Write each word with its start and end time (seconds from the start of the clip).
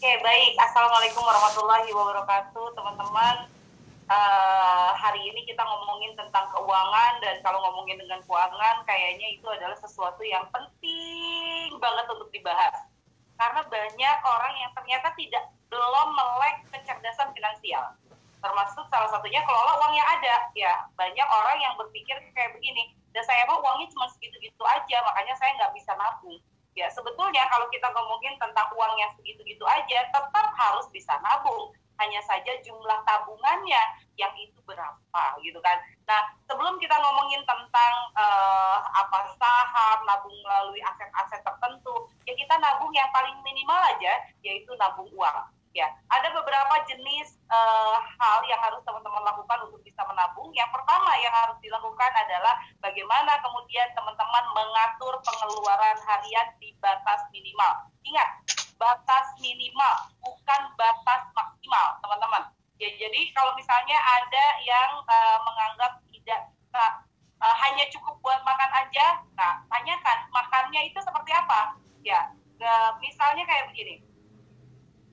Oke, 0.00 0.16
baik. 0.24 0.56
Assalamualaikum 0.56 1.20
warahmatullahi 1.20 1.92
wabarakatuh, 1.92 2.72
teman-teman. 2.72 3.52
Uh, 4.08 4.96
hari 4.96 5.20
ini 5.28 5.44
kita 5.44 5.60
ngomongin 5.60 6.16
tentang 6.16 6.48
keuangan 6.56 7.20
dan 7.20 7.36
kalau 7.44 7.60
ngomongin 7.68 8.00
dengan 8.00 8.16
keuangan 8.24 8.80
kayaknya 8.88 9.36
itu 9.36 9.44
adalah 9.44 9.76
sesuatu 9.76 10.24
yang 10.24 10.48
penting 10.56 11.76
banget 11.76 12.08
untuk 12.08 12.32
dibahas 12.32 12.80
karena 13.36 13.60
banyak 13.60 14.16
orang 14.24 14.54
yang 14.56 14.72
ternyata 14.72 15.12
tidak 15.20 15.52
belum 15.68 16.08
melek 16.16 16.64
kecerdasan 16.72 17.36
finansial 17.36 17.92
termasuk 18.40 18.88
salah 18.88 19.12
satunya 19.12 19.44
kelola 19.44 19.84
uang 19.84 20.00
yang 20.00 20.08
ada 20.16 20.48
ya 20.56 20.80
banyak 20.96 21.28
orang 21.28 21.60
yang 21.60 21.76
berpikir 21.76 22.16
kayak 22.32 22.56
begini 22.56 22.96
dan 23.12 23.20
saya 23.28 23.44
mau 23.44 23.60
uangnya 23.60 23.92
cuma 23.92 24.08
segitu-gitu 24.16 24.64
aja 24.64 24.96
makanya 25.04 25.36
saya 25.36 25.60
nggak 25.60 25.76
bisa 25.76 25.92
nabung 25.92 26.40
ya 26.80 26.88
sebetulnya 26.88 27.44
kalau 27.52 27.68
kita 27.68 27.92
ngomongin 27.92 28.32
tentang 28.40 28.64
uang 28.72 28.96
yang 28.96 29.12
segitu-gitu 29.20 29.64
aja 29.68 29.98
tetap 30.08 30.46
harus 30.56 30.88
bisa 30.88 31.12
nabung. 31.20 31.76
Hanya 32.00 32.24
saja 32.24 32.56
jumlah 32.64 33.04
tabungannya 33.04 33.82
yang 34.16 34.32
itu 34.40 34.56
berapa 34.64 35.22
gitu 35.44 35.60
kan. 35.60 35.76
Nah 36.08 36.32
sebelum 36.48 36.80
kita 36.80 36.96
ngomongin 36.96 37.44
tentang 37.44 37.94
uh, 38.16 38.80
apa 38.80 39.36
saham 39.36 40.08
nabung 40.08 40.32
melalui 40.40 40.80
aset-aset 40.80 41.44
tertentu 41.44 42.08
ya 42.24 42.32
kita 42.32 42.56
nabung 42.56 42.88
yang 42.96 43.12
paling 43.12 43.36
minimal 43.44 43.76
aja 43.76 44.16
yaitu 44.40 44.72
nabung 44.80 45.12
uang 45.12 45.44
ya 45.70 45.86
ada 46.10 46.28
beberapa 46.34 46.82
jenis 46.90 47.38
uh, 47.46 47.98
hal 48.18 48.42
yang 48.50 48.58
harus 48.58 48.82
teman-teman 48.82 49.22
lakukan 49.22 49.70
untuk 49.70 49.78
bisa 49.86 50.02
menabung. 50.02 50.50
Yang 50.50 50.70
pertama 50.74 51.14
yang 51.22 51.30
harus 51.30 51.58
dilakukan 51.62 52.10
adalah 52.10 52.58
bagaimana 52.82 53.38
kemudian 53.38 53.86
teman-teman 53.94 54.44
mengatur 54.50 55.14
pengeluaran 55.22 55.98
harian 56.10 56.48
di 56.58 56.74
batas 56.82 57.22
minimal. 57.30 57.86
Ingat 58.02 58.28
batas 58.80 59.26
minimal 59.38 60.10
bukan 60.18 60.62
batas 60.74 61.22
maksimal 61.38 61.86
teman-teman. 62.02 62.42
Ya 62.80 62.90
jadi 62.96 63.20
kalau 63.36 63.54
misalnya 63.54 63.94
ada 63.94 64.46
yang 64.66 64.90
uh, 65.06 65.38
menganggap 65.46 66.02
tidak 66.10 66.50
uh, 66.74 66.94
uh, 67.44 67.56
hanya 67.68 67.86
cukup 67.94 68.18
buat 68.24 68.40
makan 68.42 68.70
aja 68.74 69.22
nah 69.38 69.62
tanyakan 69.70 70.18
makannya 70.34 70.90
itu 70.90 70.98
seperti 70.98 71.30
apa. 71.30 71.78
Ya 72.02 72.34
uh, 72.58 72.98
misalnya 72.98 73.46
kayak 73.46 73.70
begini 73.70 74.09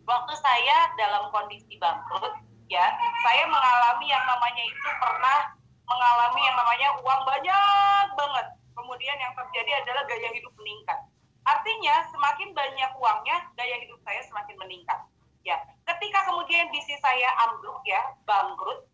waktu 0.08 0.34
saya 0.40 0.78
dalam 0.96 1.30
kondisi 1.36 1.76
bangkrut 1.78 2.34
ya 2.72 2.86
saya 3.22 3.44
mengalami 3.46 4.08
yang 4.08 4.24
namanya 4.24 4.64
itu 4.64 4.90
pernah 5.04 5.52
mengalami 5.88 6.42
yang 6.44 6.58
namanya 6.60 6.88
uang 7.00 7.22
banyak 7.24 8.08
banget. 8.16 8.48
Kemudian 8.76 9.18
yang 9.20 9.34
terjadi 9.36 9.84
adalah 9.84 10.04
gaya 10.08 10.30
hidup 10.32 10.54
meningkat. 10.60 11.00
Artinya 11.48 12.08
semakin 12.12 12.52
banyak 12.52 12.92
uangnya 13.00 13.38
gaya 13.56 13.76
hidup 13.84 14.00
saya 14.04 14.20
semakin 14.28 14.56
meningkat 14.60 15.00
ya. 15.48 15.56
Ketika 15.88 16.28
kemudian 16.28 16.68
bisnis 16.72 17.00
saya 17.00 17.32
ambruk 17.48 17.80
ya 17.88 18.04
bangkrut 18.28 18.88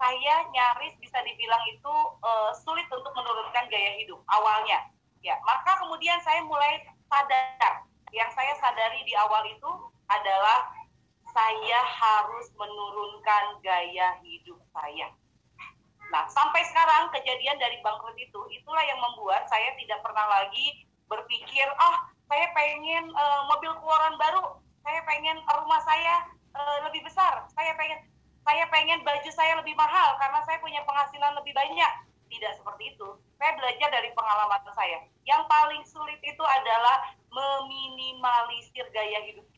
saya 0.00 0.48
nyaris 0.50 0.96
bisa 0.96 1.20
dibilang 1.22 1.60
itu 1.70 1.94
uh, 2.24 2.50
sulit 2.56 2.88
untuk 2.88 3.12
menurunkan 3.14 3.68
gaya 3.70 3.94
hidup 4.00 4.18
awalnya 4.26 4.90
ya. 5.22 5.38
Maka 5.46 5.78
kemudian 5.86 6.18
saya 6.26 6.42
mulai 6.46 6.82
sadar. 7.06 7.86
Yang 8.10 8.34
saya 8.34 8.58
sadari 8.58 9.06
di 9.06 9.14
awal 9.14 9.46
itu 9.46 9.70
adalah 10.10 10.74
saya 11.30 11.80
harus 11.86 12.50
menurunkan 12.58 13.62
gaya 13.62 14.18
hidup 14.26 14.58
saya. 14.74 15.14
Nah, 16.10 16.26
sampai 16.26 16.66
sekarang 16.66 17.14
kejadian 17.14 17.54
dari 17.62 17.78
bangkrut 17.86 18.18
itu, 18.18 18.40
itulah 18.50 18.82
yang 18.82 18.98
membuat 18.98 19.46
saya 19.46 19.70
tidak 19.78 20.02
pernah 20.02 20.26
lagi 20.26 20.82
berpikir, 21.06 21.66
ah, 21.78 22.10
saya 22.26 22.50
pengen 22.54 23.14
uh, 23.14 23.46
mobil 23.46 23.70
keluaran 23.78 24.18
baru, 24.18 24.58
saya 24.82 25.00
pengen 25.06 25.38
rumah 25.46 25.82
saya 25.86 26.26
uh, 26.54 26.78
lebih 26.86 27.06
besar, 27.06 27.46
saya 27.54 27.74
pengen 27.78 28.02
saya 28.46 28.66
pengen 28.72 29.02
baju 29.06 29.30
saya 29.30 29.52
lebih 29.58 29.76
mahal 29.76 30.16
karena 30.18 30.40
saya 30.48 30.58
punya 30.58 30.82
penghasilan 30.82 31.36
lebih 31.38 31.54
banyak. 31.54 31.92
Tidak 32.30 32.52
seperti 32.62 32.94
itu. 32.94 33.18
Saya 33.42 33.58
belajar 33.58 33.90
dari 33.90 34.10
pengalaman 34.14 34.62
saya. 34.70 35.02
Yang 35.26 35.42
paling 35.50 35.82
sulit 35.82 36.18
itu 36.22 36.44
adalah 36.46 37.10
meminimalisir 37.26 38.86
gaya 38.94 39.18
hidup 39.26 39.49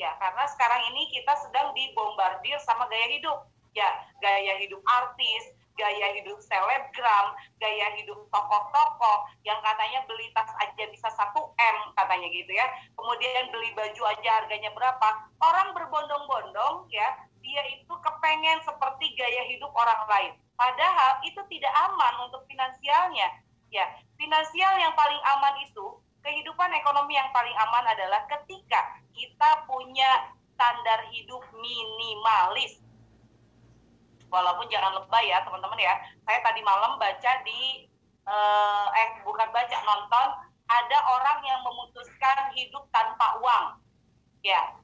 ya 0.00 0.16
karena 0.16 0.48
sekarang 0.48 0.80
ini 0.88 1.12
kita 1.12 1.36
sedang 1.44 1.76
dibombardir 1.76 2.56
sama 2.64 2.88
gaya 2.88 3.12
hidup. 3.12 3.44
Ya 3.76 3.86
gaya 4.24 4.56
hidup 4.58 4.80
artis 4.88 5.52
gaya 5.78 6.12
hidup 6.12 6.36
selebgram 6.44 7.26
gaya 7.56 7.88
hidup 7.96 8.18
tokoh-tokoh 8.28 9.18
yang 9.48 9.56
katanya 9.64 10.04
beli 10.04 10.28
tas 10.36 10.50
aja 10.60 10.84
bisa 10.92 11.08
satu 11.14 11.52
m 11.60 11.76
katanya 11.94 12.28
gitu 12.32 12.50
ya. 12.50 12.66
Kemudian 12.96 13.52
beli 13.52 13.70
baju 13.76 14.02
aja 14.08 14.30
harganya 14.42 14.72
berapa. 14.72 15.08
Orang 15.44 15.76
berbondong-bondong 15.76 16.88
ya 16.88 17.20
dia 17.40 17.62
itu 17.76 17.92
kepengen 18.00 18.60
seperti 18.64 19.12
gaya 19.16 19.42
hidup 19.52 19.70
orang 19.76 20.02
lain. 20.08 20.32
Padahal 20.56 21.20
itu 21.24 21.40
tidak 21.52 21.72
aman 21.92 22.28
untuk 22.28 22.44
finansialnya. 22.48 23.28
Ya 23.70 23.86
finansial 24.16 24.74
yang 24.80 24.96
paling 24.96 25.20
aman 25.38 25.54
itu 25.64 26.00
kehidupan 26.20 26.68
ekonomi 26.76 27.16
yang 27.16 27.32
paling 27.32 27.54
aman 27.56 27.84
adalah 27.96 28.28
ketika 28.28 28.99
kita 29.14 29.50
punya 29.64 30.34
standar 30.54 31.08
hidup 31.08 31.40
minimalis. 31.56 32.80
Walaupun 34.30 34.68
jangan 34.70 34.94
lebay 35.00 35.26
ya 35.32 35.42
teman-teman 35.42 35.80
ya. 35.80 35.94
Saya 36.22 36.38
tadi 36.44 36.60
malam 36.62 37.00
baca 37.00 37.32
di 37.42 37.90
eh, 38.28 38.86
eh 38.94 39.08
bukan 39.26 39.48
baca 39.50 39.76
nonton 39.82 40.28
ada 40.70 40.98
orang 41.18 41.38
yang 41.42 41.60
memutuskan 41.66 42.54
hidup 42.54 42.86
tanpa 42.94 43.40
uang. 43.42 43.82
Ya. 44.46 44.78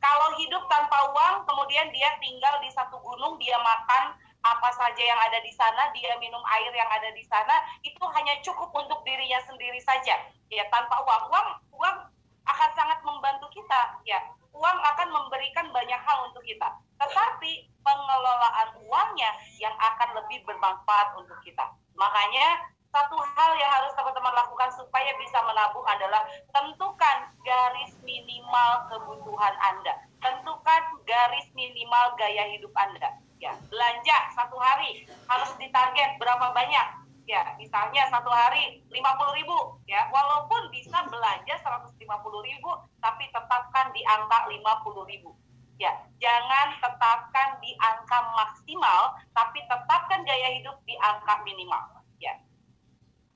Kalau 0.00 0.28
hidup 0.40 0.64
tanpa 0.70 0.96
uang 1.12 1.44
kemudian 1.44 1.92
dia 1.92 2.14
tinggal 2.22 2.56
di 2.64 2.70
satu 2.72 2.96
gunung 3.02 3.36
dia 3.36 3.58
makan 3.60 4.16
apa 4.46 4.70
saja 4.78 5.02
yang 5.02 5.18
ada 5.18 5.42
di 5.42 5.50
sana, 5.50 5.90
dia 5.90 6.14
minum 6.22 6.38
air 6.54 6.70
yang 6.70 6.86
ada 6.86 7.10
di 7.10 7.26
sana, 7.26 7.66
itu 7.82 7.98
hanya 8.14 8.38
cukup 8.46 8.70
untuk 8.70 9.02
dirinya 9.02 9.42
sendiri 9.42 9.82
saja. 9.82 10.22
Ya, 10.46 10.64
tanpa 10.70 11.02
uang. 11.02 11.22
Uang 11.34 11.48
uang 11.74 11.96
akan 12.46 12.70
sangat 12.78 12.98
membantu 13.02 13.46
kita, 13.52 14.00
ya. 14.06 14.18
Uang 14.56 14.78
akan 14.80 15.08
memberikan 15.12 15.68
banyak 15.68 16.00
hal 16.00 16.32
untuk 16.32 16.40
kita. 16.46 16.64
Tetapi 16.96 17.68
pengelolaan 17.84 18.68
uangnya 18.88 19.30
yang 19.60 19.74
akan 19.76 20.16
lebih 20.16 20.40
bermanfaat 20.48 21.12
untuk 21.20 21.36
kita. 21.44 21.76
Makanya 21.92 22.64
satu 22.88 23.20
hal 23.20 23.52
yang 23.60 23.68
harus 23.68 23.92
teman-teman 23.92 24.32
lakukan 24.32 24.72
supaya 24.72 25.12
bisa 25.20 25.36
menabung 25.44 25.84
adalah 25.84 26.24
tentukan 26.56 27.16
garis 27.44 27.92
minimal 28.00 28.88
kebutuhan 28.88 29.54
Anda. 29.60 30.00
Tentukan 30.24 30.82
garis 31.04 31.44
minimal 31.52 32.16
gaya 32.16 32.48
hidup 32.56 32.72
Anda 32.72 33.12
ya 33.40 33.52
belanja 33.68 34.16
satu 34.32 34.56
hari 34.56 35.04
harus 35.28 35.50
ditarget 35.60 36.16
berapa 36.16 36.52
banyak 36.56 36.86
ya 37.26 37.58
misalnya 37.58 38.06
satu 38.08 38.30
hari 38.30 38.80
50 38.88 39.38
ribu 39.38 39.58
ya. 39.90 40.06
Walaupun 40.14 40.70
bisa 40.70 41.02
belanja 41.10 41.54
150 41.58 41.98
ribu 42.46 42.70
tapi 43.02 43.26
tetapkan 43.34 43.90
di 43.92 44.00
angka 44.06 44.46
50 44.48 45.10
ribu. 45.10 45.34
Ya 45.76 45.92
jangan 46.22 46.80
tetapkan 46.80 47.60
di 47.60 47.76
angka 47.82 48.18
maksimal 48.32 49.18
tapi 49.36 49.60
tetapkan 49.66 50.24
gaya 50.24 50.56
hidup 50.56 50.78
di 50.86 50.94
angka 51.02 51.42
minimal. 51.42 52.00
Ya. 52.22 52.38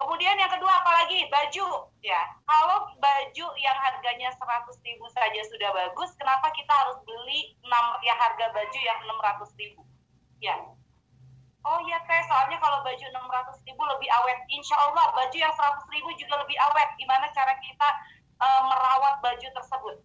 Kemudian 0.00 0.40
yang 0.40 0.48
kedua 0.48 0.80
apalagi? 0.80 1.28
Baju 1.28 1.92
ya. 2.00 2.22
Kalau 2.48 2.94
baju 2.96 3.46
yang 3.60 3.78
harganya 3.84 4.32
100 4.32 4.86
ribu 4.86 5.04
saja 5.12 5.42
sudah 5.50 5.70
bagus 5.76 6.16
kenapa 6.16 6.48
kita 6.56 6.72
harus 6.72 6.96
beli 7.04 7.52
6 7.60 7.68
ya 8.06 8.14
harga 8.16 8.46
baju 8.54 8.78
yang 8.80 8.98
600 9.04 9.60
ribu? 9.60 9.82
Ya. 10.40 10.56
Oh 11.60 11.78
iya 11.84 12.00
teh, 12.08 12.20
soalnya 12.24 12.56
kalau 12.56 12.80
baju 12.80 13.04
600 13.04 13.68
ribu 13.68 13.82
lebih 13.84 14.08
awet. 14.08 14.38
Insya 14.48 14.76
Allah 14.80 15.12
baju 15.12 15.36
yang 15.36 15.52
100 15.52 15.92
ribu 15.92 16.08
juga 16.16 16.40
lebih 16.40 16.56
awet. 16.56 16.88
Gimana 16.96 17.28
cara 17.36 17.52
kita 17.60 17.88
uh, 18.40 18.62
merawat 18.64 19.20
baju 19.20 19.48
tersebut? 19.52 19.96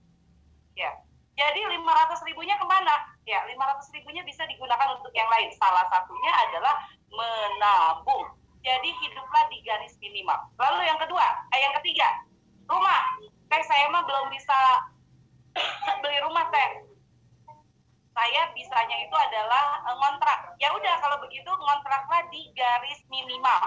Ya. 0.76 0.92
Jadi 1.36 1.60
500 1.64 2.28
ribunya 2.28 2.56
ke 2.60 2.66
mana? 2.68 2.96
Ya, 3.28 3.44
500 3.48 3.96
ribunya 3.96 4.24
bisa 4.24 4.44
digunakan 4.48 5.00
untuk 5.00 5.12
yang 5.16 5.28
lain. 5.32 5.52
Salah 5.56 5.88
satunya 5.92 6.32
adalah 6.48 6.76
menabung. 7.12 8.36
Jadi 8.64 8.92
hiduplah 8.92 9.44
di 9.52 9.60
garis 9.64 9.96
minimal. 10.00 10.40
Lalu 10.60 10.88
yang 10.88 11.00
kedua, 11.00 11.24
eh 11.56 11.60
yang 11.60 11.76
ketiga, 11.80 12.08
rumah. 12.68 13.04
Teh 13.52 13.64
saya 13.68 13.88
mah 13.92 14.04
belum 14.04 14.28
bisa 14.32 14.58
beli 16.04 16.18
rumah 16.24 16.50
teh 16.52 16.95
saya 18.26 18.50
bisanya 18.58 19.06
itu 19.06 19.14
adalah 19.14 19.86
uh, 19.86 19.94
ngontrak. 20.02 20.58
Ya 20.58 20.74
udah 20.74 20.98
kalau 20.98 21.22
begitu 21.22 21.46
ngontraklah 21.46 22.26
di 22.34 22.50
garis 22.58 22.98
minimal. 23.06 23.62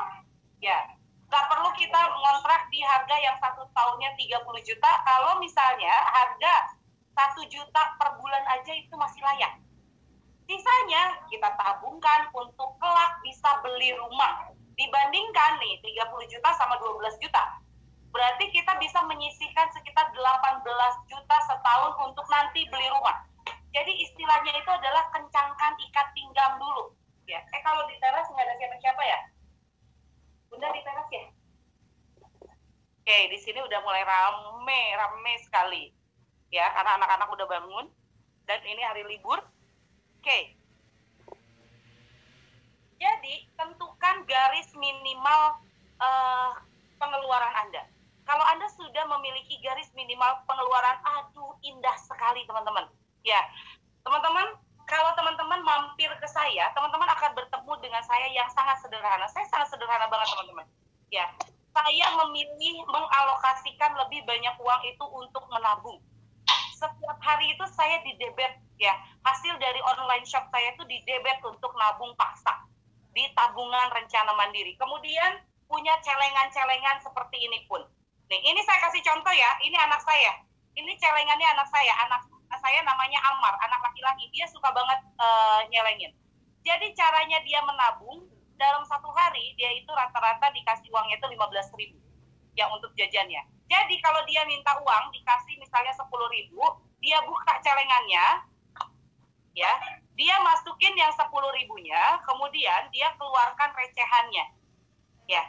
Ya, 0.58 0.82
nggak 1.30 1.46
perlu 1.46 1.70
kita 1.78 1.94
ngontrak 1.94 2.66
di 2.74 2.82
harga 2.82 3.16
yang 3.22 3.38
satu 3.38 3.70
tahunnya 3.70 4.18
30 4.18 4.42
juta. 4.66 4.90
Kalau 5.06 5.38
misalnya 5.38 5.94
harga 6.10 6.74
satu 7.14 7.46
juta 7.46 7.94
per 8.02 8.18
bulan 8.18 8.42
aja 8.58 8.74
itu 8.74 8.90
masih 8.98 9.22
layak. 9.22 9.62
Sisanya 10.50 11.22
kita 11.30 11.54
tabungkan 11.54 12.26
untuk 12.34 12.74
kelak 12.82 13.14
bisa 13.22 13.62
beli 13.62 13.94
rumah. 13.94 14.50
Dibandingkan 14.74 15.62
nih 15.62 15.78
30 15.86 16.34
juta 16.34 16.50
sama 16.58 16.74
12 16.82 17.14
juta. 17.22 17.62
Berarti 18.10 18.50
kita 18.50 18.74
bisa 18.82 19.06
menyisihkan 19.06 19.70
sekitar 19.70 20.10
18 20.10 20.66
juta 21.06 21.36
setahun 21.46 21.94
untuk 22.10 22.26
nanti 22.26 22.66
beli 22.66 22.90
jadi 23.72 23.92
istilahnya 24.00 24.52
itu 24.56 24.70
adalah 24.70 25.04
kencangkan 25.12 25.72
ikat 25.88 26.06
pinggang 26.16 26.56
dulu. 26.56 26.92
Ya. 27.28 27.44
Eh 27.52 27.60
kalau 27.60 27.84
di 27.86 27.96
teras 28.00 28.24
nggak 28.32 28.44
ada 28.44 28.54
siapa-siapa 28.56 29.02
ya? 29.04 29.20
Bunda 30.48 30.68
di 30.72 30.80
teras 30.80 31.08
ya? 31.12 31.24
Oke, 33.08 33.18
di 33.32 33.38
sini 33.40 33.60
udah 33.64 33.80
mulai 33.84 34.04
rame, 34.04 34.80
rame 34.92 35.34
sekali. 35.40 35.88
Ya, 36.52 36.68
karena 36.76 37.00
anak-anak 37.00 37.28
udah 37.32 37.46
bangun 37.48 37.86
dan 38.44 38.60
ini 38.64 38.84
hari 38.84 39.04
libur. 39.04 39.40
Oke. 40.20 40.56
Jadi, 43.00 43.48
tentukan 43.56 44.28
garis 44.28 44.68
minimal 44.76 45.56
uh, 46.00 46.52
pengeluaran 47.00 47.54
Anda. 47.64 47.88
Kalau 48.28 48.44
Anda 48.44 48.68
sudah 48.76 49.08
memiliki 49.16 49.56
garis 49.64 49.88
minimal 49.96 50.44
pengeluaran, 50.44 51.00
aduh 51.00 51.56
indah 51.64 51.96
sekali 52.04 52.44
teman-teman. 52.44 52.92
Ya, 53.28 53.40
teman-teman, 54.08 54.56
kalau 54.88 55.12
teman-teman 55.12 55.60
mampir 55.60 56.08
ke 56.16 56.28
saya, 56.32 56.72
teman-teman 56.72 57.12
akan 57.12 57.36
bertemu 57.36 57.72
dengan 57.84 58.00
saya 58.08 58.24
yang 58.32 58.48
sangat 58.56 58.80
sederhana. 58.80 59.28
Saya 59.28 59.44
sangat 59.52 59.68
sederhana 59.68 60.08
banget 60.08 60.32
teman-teman. 60.32 60.64
Ya, 61.12 61.28
saya 61.76 62.06
memilih 62.24 62.88
mengalokasikan 62.88 63.92
lebih 64.00 64.24
banyak 64.24 64.56
uang 64.56 64.82
itu 64.88 65.04
untuk 65.12 65.44
menabung. 65.52 66.00
Setiap 66.72 67.18
hari 67.20 67.52
itu 67.52 67.64
saya 67.76 68.00
di 68.00 68.16
debit 68.16 68.56
ya. 68.80 68.96
Hasil 69.28 69.60
dari 69.60 69.82
online 69.84 70.24
shop 70.24 70.48
saya 70.48 70.72
itu 70.72 70.88
di 70.88 71.04
debit 71.04 71.36
untuk 71.44 71.74
nabung 71.76 72.16
paksa 72.16 72.64
di 73.12 73.28
tabungan 73.36 73.92
rencana 73.92 74.32
mandiri. 74.40 74.72
Kemudian 74.80 75.42
punya 75.68 75.92
celengan-celengan 76.00 77.04
seperti 77.04 77.36
ini 77.44 77.66
pun. 77.68 77.84
Nih, 78.32 78.40
ini 78.40 78.60
saya 78.64 78.88
kasih 78.88 79.04
contoh 79.04 79.34
ya. 79.36 79.50
Ini 79.60 79.76
anak 79.84 80.00
saya. 80.00 80.32
Ini 80.78 80.92
celengannya 80.96 81.46
anak 81.58 81.68
saya. 81.68 81.92
Anak 82.08 82.22
saya 82.56 82.80
namanya 82.80 83.20
Amar, 83.34 83.54
anak 83.60 83.80
laki-laki. 83.84 84.32
Dia 84.32 84.48
suka 84.48 84.72
banget 84.72 85.00
uh, 85.20 85.60
nyelengin. 85.68 86.16
Jadi 86.64 86.96
caranya 86.96 87.38
dia 87.44 87.60
menabung 87.64 88.24
dalam 88.58 88.82
satu 88.88 89.08
hari 89.14 89.54
dia 89.54 89.70
itu 89.76 89.88
rata-rata 89.88 90.50
dikasih 90.50 90.90
uangnya 90.90 91.16
itu 91.16 91.28
15 91.30 91.78
ribu 91.78 91.98
yang 92.58 92.74
untuk 92.74 92.90
jajannya. 92.98 93.46
Jadi 93.70 93.94
kalau 94.02 94.24
dia 94.26 94.42
minta 94.48 94.74
uang 94.82 95.14
dikasih 95.14 95.54
misalnya 95.62 95.94
10 95.94 96.08
ribu, 96.10 96.58
dia 96.98 97.22
buka 97.22 97.54
celengannya, 97.62 98.26
ya, 99.54 99.72
dia 100.18 100.36
masukin 100.42 100.96
yang 100.98 101.14
10 101.14 101.30
ribunya, 101.30 102.18
kemudian 102.26 102.90
dia 102.90 103.14
keluarkan 103.14 103.70
recehannya, 103.76 104.44
ya. 105.30 105.44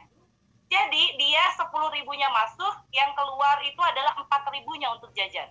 Jadi 0.70 1.18
dia 1.18 1.44
10 1.58 1.66
ribunya 1.98 2.30
masuk, 2.30 2.86
yang 2.94 3.10
keluar 3.18 3.58
itu 3.66 3.82
adalah 3.82 4.14
4 4.22 4.54
ribunya 4.54 4.94
untuk 4.94 5.10
jajan. 5.18 5.50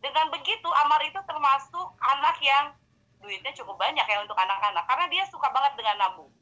Dengan 0.00 0.32
begitu 0.32 0.68
Amar 0.84 1.04
itu 1.04 1.20
termasuk 1.28 1.88
anak 2.00 2.36
yang 2.40 2.72
duitnya 3.20 3.52
cukup 3.52 3.76
banyak 3.76 4.04
ya 4.04 4.18
untuk 4.24 4.36
anak-anak, 4.36 4.84
karena 4.88 5.06
dia 5.12 5.24
suka 5.28 5.52
banget 5.52 5.76
dengan 5.76 5.96
nabung 6.00 6.32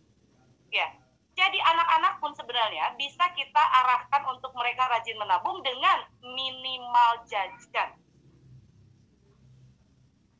Ya. 0.70 0.94
Jadi 1.38 1.58
anak-anak 1.62 2.18
pun 2.18 2.34
sebenarnya 2.34 2.98
bisa 2.98 3.30
kita 3.30 3.62
arahkan 3.62 4.26
untuk 4.34 4.50
mereka 4.58 4.90
rajin 4.90 5.14
menabung 5.22 5.62
dengan 5.62 6.02
minimal 6.18 7.22
jajan. 7.30 7.94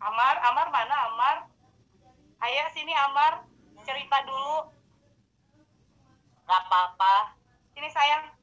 Amar, 0.03 0.43
Amar 0.43 0.67
mana 0.75 0.97
Amar? 1.11 1.37
Ayo 2.43 2.67
sini 2.75 2.91
Amar, 2.95 3.47
cerita 3.87 4.27
dulu. 4.27 4.75
Gak 6.51 6.61
apa-apa. 6.67 7.39
Sini 7.75 7.91
sayang. 7.95 8.35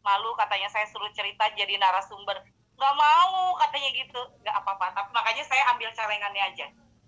Malu 0.00 0.32
katanya 0.32 0.72
saya 0.72 0.88
suruh 0.88 1.12
cerita 1.12 1.44
jadi 1.52 1.76
narasumber. 1.76 2.40
Gak 2.76 2.94
mau 2.96 3.56
katanya 3.56 3.90
gitu. 3.96 4.20
Gak 4.44 4.56
apa-apa. 4.60 4.92
Tapi 4.92 5.10
makanya 5.12 5.44
saya 5.48 5.64
ambil 5.72 5.88
celengannya 5.96 6.42
aja. 6.52 6.66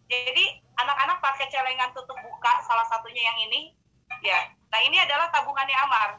Jadi 0.09 0.45
anak-anak 0.81 1.21
pakai 1.21 1.53
celengan 1.53 1.93
tutup 1.93 2.17
buka 2.25 2.65
salah 2.65 2.89
satunya 2.89 3.21
yang 3.29 3.39
ini 3.45 3.77
Ya, 4.25 4.51
nah 4.73 4.81
ini 4.83 4.99
adalah 4.99 5.31
tabungannya 5.31 5.77
Amar. 5.79 6.11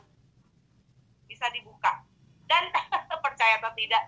Bisa 1.28 1.50
dibuka. 1.51 2.06
Dan 2.48 2.72
percaya 3.25 3.62
atau 3.62 3.74
tidak, 3.75 4.04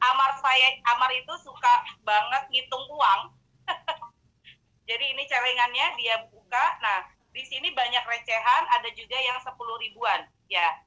Amar 0.00 0.34
saya 0.40 0.80
Amar 0.96 1.10
itu 1.14 1.34
suka 1.44 1.74
banget 2.02 2.42
ngitung 2.50 2.84
uang. 2.90 3.20
Jadi 4.88 5.04
ini 5.16 5.22
celengannya 5.28 5.86
dia 6.00 6.16
buka. 6.28 6.64
Nah, 6.80 7.08
di 7.30 7.42
sini 7.44 7.72
banyak 7.72 8.04
recehan, 8.04 8.64
ada 8.68 8.88
juga 8.92 9.16
yang 9.20 9.38
10 9.40 9.54
ribuan. 9.84 10.20
Ya. 10.48 10.80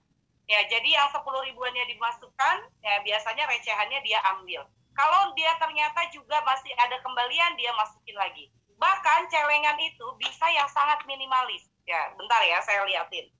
Ya, 0.48 0.64
jadi 0.72 0.90
yang 0.96 1.12
10 1.12 1.44
ribuannya 1.52 1.86
dimasukkan, 1.92 2.58
ya 2.80 2.96
biasanya 3.04 3.44
recehannya 3.52 4.00
dia 4.04 4.20
ambil. 4.36 4.64
Kalau 4.96 5.36
dia 5.36 5.52
ternyata 5.60 6.08
juga 6.10 6.40
masih 6.48 6.72
ada 6.80 6.98
kembalian, 7.04 7.54
dia 7.60 7.70
masukin 7.76 8.16
lagi. 8.16 8.48
Bahkan 8.80 9.28
celengan 9.28 9.78
itu 9.78 10.08
bisa 10.18 10.48
yang 10.54 10.70
sangat 10.72 11.04
minimalis 11.06 11.68
Ya, 11.88 12.12
bentar 12.20 12.44
ya, 12.44 12.60
saya 12.68 12.84
liatin. 12.84 13.32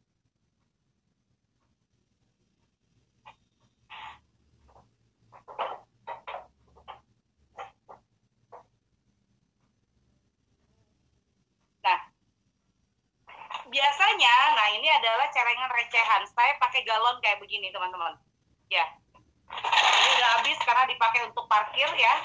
Nah, 11.84 12.00
biasanya, 13.78 14.36
nah 14.58 14.68
ini 14.74 14.90
adalah 14.90 15.30
celengan 15.30 15.70
recehan. 15.70 16.26
Saya 16.34 16.58
pakai 16.58 16.82
galon 16.82 17.22
kayak 17.22 17.38
begini, 17.38 17.70
teman-teman. 17.70 18.18
Ya, 18.74 18.84
ini 19.54 20.10
udah 20.18 20.30
habis 20.42 20.58
karena 20.66 20.90
dipakai 20.90 21.30
untuk 21.30 21.46
parkir 21.46 21.88
ya. 21.94 22.16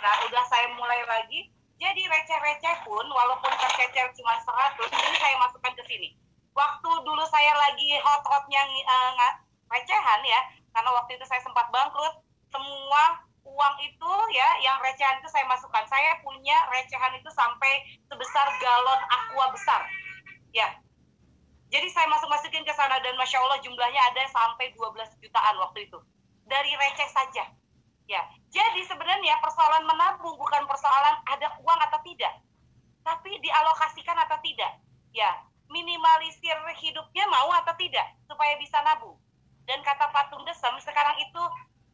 Nah, 0.00 0.14
udah 0.26 0.42
saya 0.48 0.72
mulai 0.74 1.04
lagi 1.04 1.52
jadi 1.82 2.02
receh-receh 2.06 2.86
pun 2.86 3.02
walaupun 3.10 3.50
tercecer 3.58 4.06
cuma 4.14 4.38
100, 4.38 4.86
ini 4.86 5.18
saya 5.18 5.34
masukkan 5.42 5.74
ke 5.74 5.82
sini. 5.90 6.14
Waktu 6.54 6.90
dulu 7.02 7.24
saya 7.26 7.58
lagi 7.58 7.98
hot-hotnya 7.98 8.62
uh, 8.86 9.34
recehan 9.66 10.20
ya, 10.22 10.40
karena 10.70 10.90
waktu 10.94 11.18
itu 11.18 11.26
saya 11.26 11.42
sempat 11.42 11.66
bangkrut, 11.74 12.22
semua 12.54 13.26
uang 13.42 13.74
itu 13.82 14.12
ya 14.30 14.48
yang 14.62 14.78
recehan 14.78 15.18
itu 15.18 15.26
saya 15.26 15.42
masukkan. 15.50 15.82
Saya 15.90 16.22
punya 16.22 16.54
recehan 16.70 17.18
itu 17.18 17.26
sampai 17.34 17.82
sebesar 18.06 18.46
galon 18.62 19.00
aqua 19.10 19.50
besar. 19.50 19.82
Ya. 20.52 20.68
Jadi 21.72 21.88
saya 21.88 22.04
masuk-masukin 22.12 22.68
ke 22.68 22.72
sana 22.76 23.00
dan 23.00 23.16
Masya 23.16 23.40
Allah 23.40 23.58
jumlahnya 23.64 24.00
ada 24.12 24.22
sampai 24.28 24.76
12 24.76 25.08
jutaan 25.24 25.56
waktu 25.56 25.88
itu. 25.88 25.98
Dari 26.44 26.72
receh 26.76 27.08
saja. 27.08 27.48
Ya, 28.10 28.20
jadi 28.52 28.82
sebenarnya 28.84 29.40
persoalan 29.40 29.88
menabung 29.88 30.36
bukan 30.36 30.68
persoalan 30.68 31.16
ada 31.32 31.48
uang 31.64 31.80
atau 31.88 32.02
tidak, 32.04 32.34
tapi 33.06 33.40
dialokasikan 33.40 34.18
atau 34.26 34.36
tidak. 34.42 34.68
Ya, 35.16 35.30
minimalisir 35.72 36.52
hidupnya 36.76 37.24
mau 37.32 37.48
atau 37.62 37.72
tidak 37.80 38.04
supaya 38.28 38.58
bisa 38.60 38.84
nabung. 38.84 39.16
Dan 39.64 39.80
kata 39.80 40.12
patung 40.12 40.44
desem 40.44 40.74
sekarang 40.82 41.16
itu 41.24 41.42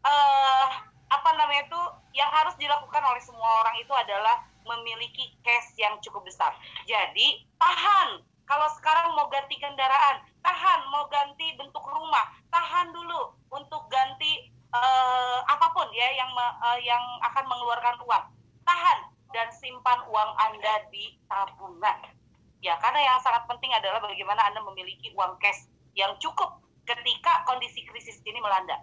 eh, 0.03 0.69
apa 1.09 1.31
namanya 1.37 1.69
itu 1.69 1.83
yang 2.17 2.29
harus 2.33 2.57
dilakukan 2.57 3.05
oleh 3.05 3.23
semua 3.23 3.63
orang 3.63 3.77
itu 3.79 3.93
adalah 3.93 4.43
memiliki 4.65 5.37
cash 5.45 5.77
yang 5.79 5.97
cukup 6.03 6.25
besar. 6.25 6.53
Jadi 6.85 7.47
tahan 7.57 8.21
kalau 8.49 8.65
sekarang 8.81 9.13
mau 9.13 9.29
ganti 9.29 9.61
kendaraan, 9.61 10.25
tahan 10.41 10.81
mau 10.89 11.05
ganti 11.13 11.53
bentuk 11.61 11.85
rumah, 11.85 12.33
tahan 12.49 12.89
dulu 12.97 13.37
untuk 13.53 13.85
ganti 13.93 14.49
uh, 14.73 15.45
apa 15.45 15.69
pun 15.77 15.85
ya 15.93 16.09
yang 16.17 16.33
uh, 16.33 16.81
yang 16.81 17.05
akan 17.29 17.45
mengeluarkan 17.45 18.01
uang. 18.09 18.25
Tahan 18.65 18.99
dan 19.37 19.53
simpan 19.53 20.01
uang 20.09 20.31
anda 20.41 20.89
di 20.89 21.21
tabungan. 21.29 22.17
Ya 22.65 22.81
karena 22.81 23.05
yang 23.05 23.21
sangat 23.21 23.45
penting 23.45 23.69
adalah 23.77 24.01
bagaimana 24.01 24.49
anda 24.49 24.65
memiliki 24.65 25.13
uang 25.13 25.37
cash 25.37 25.69
yang 25.93 26.17
cukup 26.17 26.65
ketika 26.89 27.45
kondisi 27.45 27.85
krisis 27.85 28.17
ini 28.25 28.41
melanda. 28.41 28.81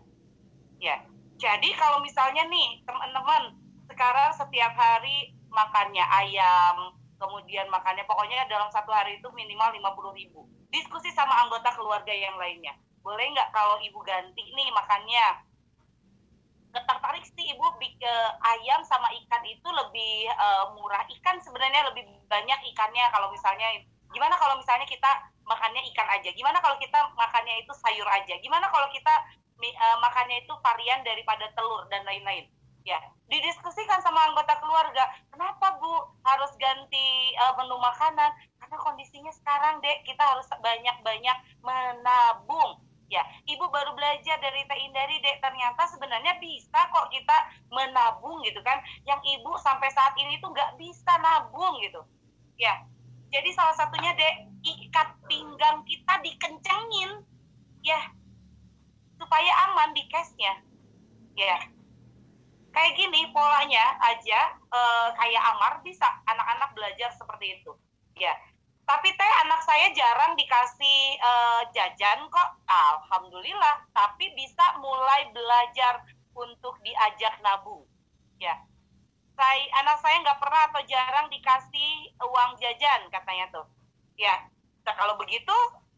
Ya 0.77 1.01
jadi 1.41 1.73
kalau 1.73 2.05
misalnya 2.05 2.45
nih 2.47 2.85
teman-teman 2.85 3.57
sekarang 3.89 4.29
setiap 4.37 4.77
hari 4.77 5.33
makannya 5.49 6.05
ayam 6.05 6.93
kemudian 7.19 7.67
makannya. 7.71 8.03
Pokoknya 8.07 8.47
dalam 8.47 8.69
satu 8.71 8.91
hari 8.91 9.19
itu 9.19 9.27
minimal 9.31 9.71
50 9.75 10.19
ribu. 10.19 10.41
Diskusi 10.71 11.11
sama 11.11 11.45
anggota 11.45 11.71
keluarga 11.75 12.11
yang 12.11 12.35
lainnya. 12.35 12.75
Boleh 13.05 13.29
nggak 13.31 13.53
kalau 13.53 13.77
ibu 13.81 14.01
ganti 14.01 14.43
nih 14.43 14.69
makannya? 14.73 15.45
Tertarik 16.75 17.23
sih 17.23 17.45
ibu. 17.55 17.63
Ke 17.79 18.15
ayam 18.43 18.83
sama 18.83 19.07
ikan 19.23 19.43
itu 19.47 19.67
lebih 19.67 20.27
uh, 20.35 20.75
murah. 20.75 21.05
Ikan 21.07 21.39
sebenarnya 21.39 21.87
lebih 21.93 22.03
banyak 22.27 22.59
ikannya 22.75 23.05
kalau 23.13 23.31
misalnya 23.31 23.83
gimana 24.11 24.35
kalau 24.39 24.55
misalnya 24.59 24.87
kita 24.87 25.11
makannya 25.47 25.81
ikan 25.93 26.07
aja? 26.11 26.29
Gimana 26.35 26.59
kalau 26.59 26.75
kita 26.81 26.99
makannya 27.15 27.63
itu 27.63 27.71
sayur 27.77 28.07
aja? 28.09 28.35
Gimana 28.43 28.67
kalau 28.67 28.91
kita 28.91 29.13
uh, 29.63 29.97
makannya 30.03 30.43
itu 30.43 30.53
varian 30.59 31.01
daripada 31.07 31.47
telur 31.55 31.87
dan 31.87 32.03
lain-lain 32.03 32.54
ya 32.85 33.01
didiskusikan 33.25 33.97
sama 34.05 34.29
anggota 34.29 34.61
keluarga 34.61 35.01
kenapa 35.33 35.81
bu 35.81 35.93
harus 36.21 36.53
ganti 36.61 37.33
uh, 37.41 37.57
menu 37.57 37.75
makanan? 37.81 38.31
Karena 38.61 38.77
kondisinya 38.77 39.33
sekarang 39.33 39.81
dek 39.81 40.05
kita 40.05 40.21
harus 40.21 40.45
banyak-banyak 40.61 41.37
menabung. 41.65 42.79
Ya 43.09 43.21
ibu 43.45 43.65
baru 43.69 43.93
belajar 43.93 44.37
dari 44.41 44.65
Teh 44.65 44.79
Indari 44.85 45.17
dek. 45.21 45.41
Ternyata 45.41 45.89
sebenarnya 45.89 46.37
bisa 46.37 46.79
kok 46.93 47.09
kita 47.09 47.37
menabung 47.73 48.45
gitu 48.45 48.61
kan. 48.61 48.77
Yang 49.09 49.41
ibu 49.41 49.51
sampai 49.61 49.89
saat 49.93 50.13
ini 50.21 50.37
tuh 50.37 50.53
nggak 50.53 50.77
bisa 50.77 51.13
nabung 51.21 51.81
gitu. 51.81 52.05
Ya 52.61 52.85
jadi 53.33 53.49
salah 53.51 53.75
satunya 53.75 54.13
dek 54.13 54.35
ikat 54.65 55.09
pinggang 55.25 55.81
kita 55.85 56.13
dikencengin 56.21 57.21
ya 57.81 58.01
supaya 59.17 59.51
aman 59.69 59.91
di 59.97 60.05
cashnya. 60.09 60.61
Ya 61.35 61.74
kayak 62.75 62.99
gini 62.99 63.31
polanya 63.31 63.95
aja 64.03 64.59
uh, 64.69 65.09
kayak 65.15 65.43
Amar 65.55 65.79
bisa 65.81 66.05
anak-anak 66.27 66.75
belajar 66.75 67.09
seperti 67.15 67.59
itu. 67.59 67.71
Ya 68.19 68.35
tapi 68.85 69.09
teh 69.17 69.31
anak 69.41 69.65
saya 69.65 69.89
jarang 69.97 70.37
dikasih 70.37 71.17
uh, 71.17 71.63
jajan 71.73 72.27
kok. 72.29 72.49
Alhamdulillah 72.67 73.87
tapi 73.95 74.29
bisa 74.37 74.77
mulai 74.83 75.31
belajar 75.31 76.03
untuk 76.35 76.75
diajak 76.83 77.39
nabung 77.41 77.87
ya 78.35 78.55
saya 79.35 79.63
anak 79.83 79.99
saya 79.99 80.15
nggak 80.23 80.39
pernah 80.39 80.61
atau 80.71 80.81
jarang 80.87 81.27
dikasih 81.27 82.15
uang 82.23 82.55
jajan 82.55 83.01
katanya 83.11 83.45
tuh. 83.51 83.67
Ya 84.15 84.47
nah, 84.87 84.95
kalau 84.95 85.19
begitu 85.19 85.55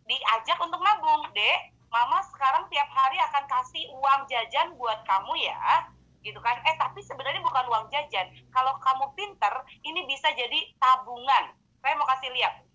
diajak 0.09 0.57
untuk 0.61 0.81
nabung 0.81 1.29
dek. 1.33 1.73
Mama 1.87 2.19
sekarang 2.35 2.67
tiap 2.67 2.89
hari 2.91 3.15
akan 3.31 3.47
kasih 3.47 3.87
uang 3.95 4.27
jajan 4.27 4.75
buat 4.75 5.07
kamu 5.07 5.39
ya 5.39 5.87
gitu 6.27 6.39
kan. 6.43 6.59
Eh 6.67 6.75
tapi 6.75 6.99
sebenarnya 6.99 7.39
bukan 7.39 7.65
uang 7.71 7.85
jajan. 7.87 8.27
Kalau 8.51 8.75
kamu 8.83 9.05
pinter 9.15 9.53
ini 9.87 10.03
bisa 10.03 10.27
jadi 10.35 10.59
tabungan. 10.75 11.55
Saya 11.79 11.93
mau 11.95 12.07
kasih 12.11 12.31
lihat. 12.35 12.67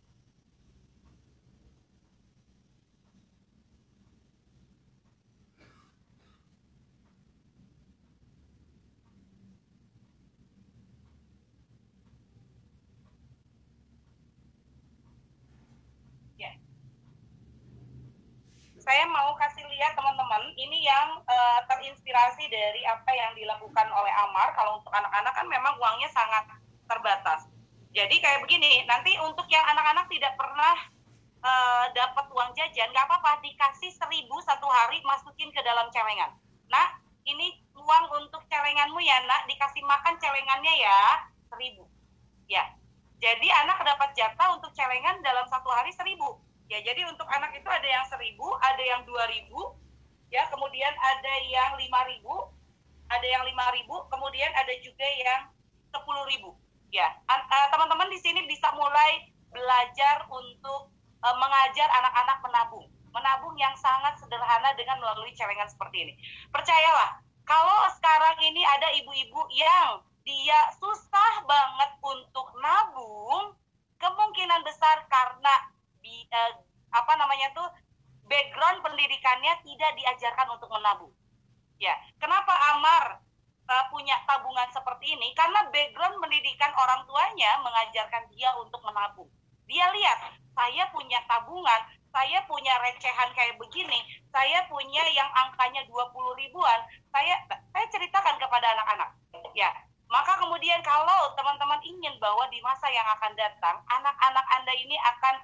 Saya 18.82 19.06
mau 19.06 19.30
kasih 19.38 19.61
lihat 19.82 19.98
teman-teman 19.98 20.54
ini 20.54 20.86
yang 20.86 21.18
uh, 21.26 21.60
terinspirasi 21.66 22.46
dari 22.46 22.86
apa 22.86 23.10
yang 23.10 23.34
dilakukan 23.34 23.90
oleh 23.90 24.14
Amar. 24.14 24.54
Kalau 24.54 24.78
untuk 24.78 24.94
anak-anak 24.94 25.34
kan 25.34 25.46
memang 25.50 25.74
uangnya 25.74 26.06
sangat 26.14 26.54
terbatas. 26.86 27.50
Jadi 27.90 28.22
kayak 28.22 28.46
begini 28.46 28.86
nanti 28.86 29.18
untuk 29.18 29.50
yang 29.50 29.66
anak-anak 29.74 30.06
tidak 30.06 30.38
pernah 30.38 30.86
uh, 31.42 31.90
dapat 31.98 32.30
uang 32.30 32.54
jajan 32.54 32.94
nggak 32.94 33.10
apa-apa 33.10 33.42
dikasih 33.42 33.90
seribu 33.90 34.38
satu 34.46 34.70
hari 34.70 35.02
masukin 35.02 35.50
ke 35.50 35.58
dalam 35.66 35.90
celengan. 35.90 36.30
Nah 36.70 37.02
ini 37.26 37.58
uang 37.74 38.04
untuk 38.22 38.46
celenganmu 38.46 39.02
ya 39.02 39.18
nak. 39.26 39.50
Dikasih 39.50 39.82
makan 39.82 40.14
celengannya 40.22 40.78
ya 40.78 41.26
seribu. 41.50 41.90
Ya. 42.46 42.70
Jadi 43.18 43.50
anak 43.50 43.82
dapat 43.82 44.14
jatah 44.14 44.54
untuk 44.54 44.70
celengan 44.78 45.18
dalam 45.26 45.46
satu 45.50 45.74
hari 45.74 45.90
seribu 45.90 46.41
Ya, 46.72 46.80
jadi 46.80 47.04
untuk 47.04 47.28
anak 47.28 47.52
itu 47.52 47.68
ada 47.68 47.84
yang 47.84 48.08
seribu, 48.08 48.48
ada 48.64 48.80
yang 48.80 49.04
dua 49.04 49.28
ribu, 49.28 49.76
ya, 50.32 50.48
kemudian 50.48 50.88
ada 50.88 51.34
yang 51.52 51.76
lima 51.76 52.00
ribu, 52.08 52.48
ada 53.12 53.26
yang 53.28 53.44
lima 53.44 53.68
ribu, 53.76 54.08
kemudian 54.08 54.48
ada 54.56 54.72
juga 54.80 55.04
yang 55.04 55.52
sepuluh 55.92 56.24
ribu. 56.32 56.56
Ya, 56.88 57.12
teman-teman 57.68 58.08
di 58.08 58.16
sini 58.24 58.48
bisa 58.48 58.72
mulai 58.72 59.28
belajar 59.52 60.24
untuk 60.32 60.88
uh, 61.20 61.36
mengajar 61.36 61.92
anak-anak 61.92 62.40
menabung, 62.40 62.88
menabung 63.12 63.52
yang 63.60 63.76
sangat 63.76 64.16
sederhana 64.16 64.72
dengan 64.72 64.96
melalui 64.96 65.36
celengan 65.36 65.68
seperti 65.68 66.08
ini. 66.08 66.16
Percayalah, 66.48 67.20
kalau 67.44 67.84
sekarang 68.00 68.40
ini 68.48 68.64
ada 68.64 68.88
ibu-ibu 68.96 69.44
yang 69.52 70.00
dia 70.24 70.72
susah 70.80 71.44
banget 71.44 72.00
untuk 72.00 72.48
nabung, 72.64 73.52
kemungkinan 74.00 74.64
besar 74.64 75.04
karena 75.12 75.71
di 76.02 76.26
uh, 76.28 76.52
apa 76.92 77.12
namanya 77.16 77.48
tuh 77.56 77.68
background 78.28 78.84
pendidikannya 78.84 79.54
tidak 79.64 79.92
diajarkan 79.96 80.48
untuk 80.52 80.68
menabung. 80.68 81.12
Ya, 81.80 81.98
kenapa 82.22 82.54
Amar 82.76 83.18
uh, 83.66 83.84
punya 83.90 84.14
tabungan 84.28 84.68
seperti 84.70 85.18
ini? 85.18 85.34
Karena 85.34 85.66
background 85.72 86.20
pendidikan 86.22 86.70
orang 86.78 87.02
tuanya 87.08 87.58
mengajarkan 87.64 88.30
dia 88.30 88.54
untuk 88.60 88.78
menabung. 88.86 89.26
Dia 89.66 89.88
lihat, 89.90 90.36
saya 90.52 90.84
punya 90.92 91.18
tabungan, 91.26 91.80
saya 92.12 92.44
punya 92.44 92.76
recehan 92.84 93.32
kayak 93.32 93.56
begini, 93.56 93.98
saya 94.28 94.68
punya 94.68 95.00
yang 95.16 95.30
angkanya 95.32 95.82
20 95.88 96.40
ribuan, 96.44 96.80
saya 97.08 97.40
saya 97.48 97.86
ceritakan 97.88 98.36
kepada 98.36 98.66
anak-anak. 98.76 99.10
Ya, 99.56 99.72
maka 100.12 100.36
kemudian 100.36 100.84
kalau 100.84 101.32
teman-teman 101.40 101.80
ingin 101.88 102.12
bahwa 102.20 102.44
di 102.52 102.60
masa 102.60 102.84
yang 102.92 103.08
akan 103.16 103.32
datang, 103.32 103.80
anak-anak 103.88 104.46
Anda 104.60 104.72
ini 104.76 104.96
akan 105.00 105.34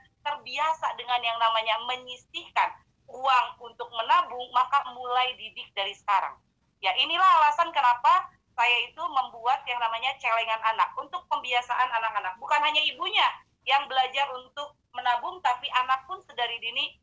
terbiasa 0.49 0.97
dengan 0.97 1.21
yang 1.21 1.37
namanya 1.37 1.77
menyisihkan 1.85 2.73
uang 3.05 3.47
untuk 3.61 3.85
menabung, 3.93 4.49
maka 4.57 4.81
mulai 4.97 5.37
didik 5.37 5.69
dari 5.77 5.93
sekarang. 5.93 6.41
Ya 6.81 6.97
inilah 6.97 7.29
alasan 7.45 7.69
kenapa 7.69 8.33
saya 8.57 8.89
itu 8.89 9.03
membuat 9.05 9.61
yang 9.69 9.77
namanya 9.77 10.17
celengan 10.17 10.57
anak 10.73 10.89
untuk 10.97 11.21
pembiasaan 11.29 11.93
anak-anak. 12.01 12.41
Bukan 12.41 12.65
hanya 12.65 12.81
ibunya 12.81 13.29
yang 13.69 13.85
belajar 13.93 14.25
untuk 14.41 14.73
menabung, 14.97 15.37
tapi 15.45 15.69
anak 15.85 16.09
pun 16.09 16.17
sedari 16.25 16.57
dini 16.65 16.97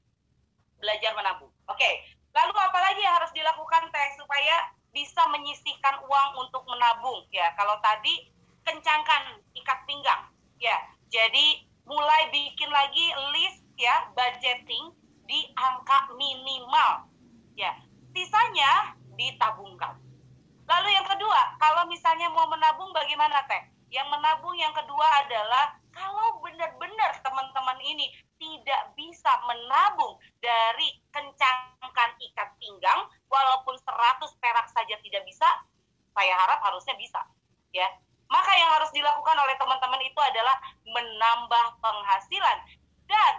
belajar 0.81 1.13
menabung. 1.13 1.53
Oke, 1.69 2.01
lalu 2.33 2.53
apa 2.57 2.79
lagi 2.81 3.05
yang 3.05 3.13
harus 3.13 3.29
dilakukan 3.29 3.93
teh 3.93 4.09
supaya 4.17 4.73
bisa 4.89 5.21
menyisihkan 5.29 6.01
uang 6.01 6.49
untuk 6.49 6.65
menabung? 6.65 7.21
Ya, 7.29 7.53
kalau 7.53 7.77
tadi 7.85 8.25
kencangkan 8.65 9.37
ikat 9.53 9.79
pinggang. 9.85 10.33
Ya, 10.57 10.81
jadi 11.13 11.64
mulai 11.86 12.30
bikin 12.34 12.70
lagi 12.70 13.06
list 13.38 13.62
ya 13.77 14.10
budgeting 14.13 14.94
di 15.25 15.39
angka 15.58 16.13
minimal. 16.18 17.10
Ya 17.58 17.74
sisanya 18.15 18.96
ditabungkan. 19.15 19.98
Lalu 20.65 20.89
yang 20.98 21.08
kedua 21.08 21.60
kalau 21.62 21.86
misalnya 21.88 22.32
mau 22.34 22.50
menabung 22.50 22.89
bagaimana 22.92 23.46
teh? 23.46 23.63
Yang 23.94 24.08
menabung 24.12 24.58
yang 24.58 24.74
kedua 24.74 25.08
adalah 25.24 25.77
kalau 25.96 26.44
benar-benar 26.44 27.15
teman-teman 27.24 27.80
ini 27.86 28.12
tidak 28.36 28.92
bisa 29.00 29.32
menabung 29.48 30.20
dari 30.44 31.00
kencangkan 31.15 32.10
ikat 32.20 32.50
pinggang 32.60 33.08
walaupun 33.32 33.80
100 33.80 34.42
perak 34.44 34.68
saja 34.75 34.96
tidak 35.00 35.24
bisa 35.24 35.48
saya 36.12 36.34
harap 36.36 36.60
harusnya 36.63 36.96
bisa 37.00 37.22
ya. 37.72 37.88
Maka 38.25 38.51
yang 38.58 38.74
harus 38.74 38.89
dilakukan 38.89 39.38
oleh 39.38 39.54
teman-teman 39.56 40.01
itu 40.01 40.18
adalah 40.18 40.58
menambah 40.95 41.65
penghasilan 41.83 42.57
dan 43.11 43.33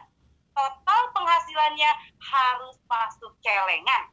total 0.53 1.03
penghasilannya 1.17 1.91
harus 2.21 2.77
masuk 2.85 3.33
celengan 3.41 4.13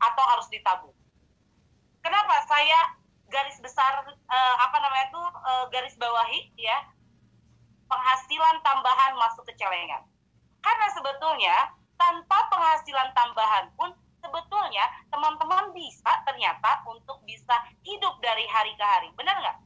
atau 0.00 0.24
harus 0.24 0.48
ditabung. 0.48 0.96
Kenapa 2.00 2.40
saya 2.48 2.96
garis 3.28 3.60
besar 3.60 4.08
uh, 4.08 4.56
apa 4.64 4.76
namanya 4.80 5.06
itu 5.12 5.22
uh, 5.44 5.64
garis 5.68 5.96
bawahi 6.00 6.48
ya 6.56 6.80
penghasilan 7.88 8.56
tambahan 8.64 9.12
masuk 9.16 9.44
ke 9.48 9.52
celengan. 9.60 10.04
Karena 10.64 10.86
sebetulnya 10.92 11.56
tanpa 11.96 12.38
penghasilan 12.52 13.12
tambahan 13.16 13.72
pun 13.76 13.90
sebetulnya 14.20 14.84
teman-teman 15.08 15.72
bisa 15.72 16.12
ternyata 16.28 16.84
untuk 16.84 17.20
bisa 17.24 17.56
hidup 17.84 18.20
dari 18.20 18.44
hari 18.48 18.72
ke 18.76 18.84
hari. 18.84 19.08
Benar 19.16 19.40
nggak? 19.40 19.58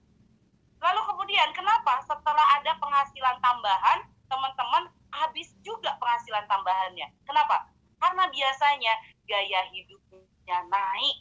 Lalu 0.82 1.00
kemudian 1.14 1.48
kenapa 1.54 2.02
setelah 2.02 2.42
ada 2.58 2.74
penghasilan 2.82 3.38
tambahan, 3.38 4.02
teman-teman 4.26 4.90
habis 5.14 5.54
juga 5.62 5.94
penghasilan 6.02 6.44
tambahannya. 6.50 7.06
Kenapa? 7.22 7.70
Karena 8.02 8.26
biasanya 8.26 8.92
gaya 9.30 9.60
hidupnya 9.70 10.58
naik. 10.66 11.16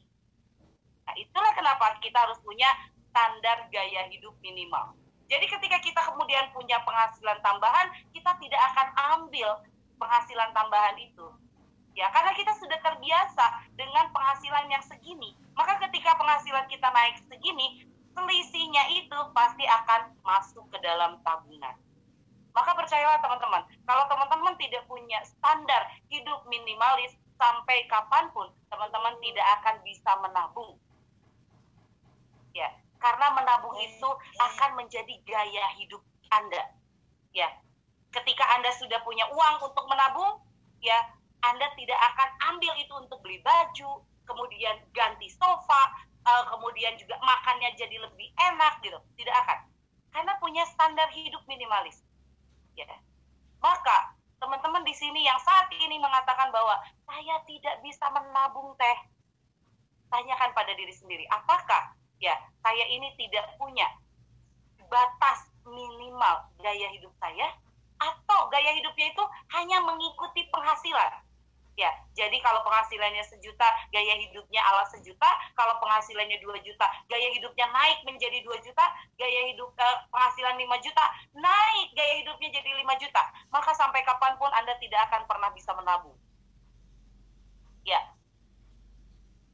Nah, 1.05 1.13
itulah 1.13 1.53
kenapa 1.53 2.01
kita 2.01 2.17
harus 2.25 2.41
punya 2.41 2.67
standar 3.11 3.69
gaya 3.69 4.07
hidup 4.09 4.33
minimal. 4.41 4.97
Jadi 5.27 5.45
ketika 5.47 5.77
kita 5.79 6.01
kemudian 6.11 6.51
punya 6.51 6.81
penghasilan 6.83 7.39
tambahan, 7.39 7.87
kita 8.11 8.35
tidak 8.41 8.61
akan 8.73 8.87
ambil 9.15 9.49
penghasilan 9.95 10.49
tambahan 10.51 10.97
itu. 10.99 11.27
Ya, 11.91 12.07
karena 12.15 12.31
kita 12.31 12.55
sudah 12.55 12.79
terbiasa 12.79 13.67
dengan 13.75 14.07
penghasilan 14.15 14.71
yang 14.71 14.83
segini. 14.83 15.35
Maka 15.55 15.75
ketika 15.87 16.15
penghasilan 16.15 16.67
kita 16.71 16.87
naik 16.87 17.19
segini, 17.27 17.83
selisihnya 18.15 18.83
itu 18.95 19.19
pasti 19.31 19.63
akan 19.67 20.15
masuk 20.23 20.65
ke 20.71 20.77
dalam 20.83 21.19
tabungan. 21.23 21.75
Maka 22.51 22.75
percayalah 22.75 23.23
teman-teman, 23.23 23.63
kalau 23.87 24.03
teman-teman 24.11 24.55
tidak 24.59 24.83
punya 24.91 25.23
standar 25.23 25.87
hidup 26.11 26.43
minimalis 26.51 27.15
sampai 27.39 27.87
kapan 27.87 28.27
pun, 28.35 28.51
teman-teman 28.67 29.15
tidak 29.23 29.47
akan 29.61 29.75
bisa 29.87 30.11
menabung. 30.19 30.75
Ya, 32.51 32.67
karena 32.99 33.31
menabung 33.31 33.71
itu 33.79 34.09
akan 34.35 34.83
menjadi 34.83 35.15
gaya 35.23 35.65
hidup 35.79 36.03
Anda. 36.35 36.75
Ya, 37.31 37.47
ketika 38.11 38.43
Anda 38.59 38.75
sudah 38.75 38.99
punya 39.07 39.23
uang 39.31 39.71
untuk 39.71 39.87
menabung, 39.87 40.43
ya, 40.83 40.99
Anda 41.47 41.71
tidak 41.79 41.99
akan 42.13 42.29
ambil 42.51 42.75
itu 42.75 42.93
untuk 42.99 43.23
beli 43.23 43.39
baju, 43.39 44.03
kemudian 44.27 44.75
ganti 44.91 45.31
sofa, 45.31 45.81
uh, 46.25 46.43
kemudian 46.49 46.97
juga 46.97 47.17
makannya 47.21 47.73
jadi 47.77 47.97
lebih 48.01 48.29
enak 48.37 48.81
gitu. 48.85 48.99
Tidak 49.17 49.35
akan. 49.45 49.59
Karena 50.11 50.33
punya 50.37 50.63
standar 50.69 51.07
hidup 51.13 51.41
minimalis. 51.47 52.03
Ya. 52.75 52.87
Maka 53.61 54.15
teman-teman 54.41 54.81
di 54.81 54.93
sini 54.97 55.21
yang 55.23 55.37
saat 55.41 55.69
ini 55.71 56.01
mengatakan 56.01 56.49
bahwa 56.49 56.75
saya 57.05 57.35
tidak 57.45 57.77
bisa 57.85 58.09
menabung 58.09 58.73
teh, 58.75 58.97
tanyakan 60.09 60.51
pada 60.51 60.73
diri 60.75 60.91
sendiri, 60.91 61.23
apakah 61.29 61.93
ya 62.17 62.35
saya 62.65 62.85
ini 62.89 63.13
tidak 63.15 63.47
punya 63.55 63.87
batas 64.91 65.47
minimal 65.63 66.43
gaya 66.59 66.89
hidup 66.91 67.13
saya? 67.21 67.53
Atau 68.01 68.49
gaya 68.49 68.73
hidupnya 68.73 69.13
itu 69.13 69.23
hanya 69.53 69.77
mengikuti 69.85 70.49
penghasilan 70.49 71.21
ya 71.81 71.91
jadi 72.11 72.37
kalau 72.43 72.59
penghasilannya 72.67 73.23
sejuta 73.23 73.65
gaya 73.89 74.19
hidupnya 74.19 74.59
ala 74.59 74.83
sejuta. 74.91 75.25
Kalau 75.55 75.79
penghasilannya 75.79 76.43
dua 76.43 76.59
juta 76.59 76.83
gaya 77.07 77.31
hidupnya 77.31 77.71
naik 77.71 78.03
menjadi 78.03 78.43
dua 78.43 78.59
juta. 78.59 78.85
Gaya 79.15 79.41
hidup 79.49 79.71
eh, 79.79 79.97
penghasilan 80.11 80.59
lima 80.59 80.75
juta 80.83 81.01
naik 81.33 81.87
gaya 81.95 82.13
hidupnya 82.19 82.51
jadi 82.51 82.69
lima 82.77 82.93
juta. 82.99 83.23
Maka 83.49 83.71
sampai 83.73 84.03
kapan 84.03 84.35
pun 84.35 84.51
anda 84.51 84.75
tidak 84.83 85.07
akan 85.07 85.23
pernah 85.23 85.49
bisa 85.55 85.71
menabung. 85.71 86.17
Ya. 87.87 88.01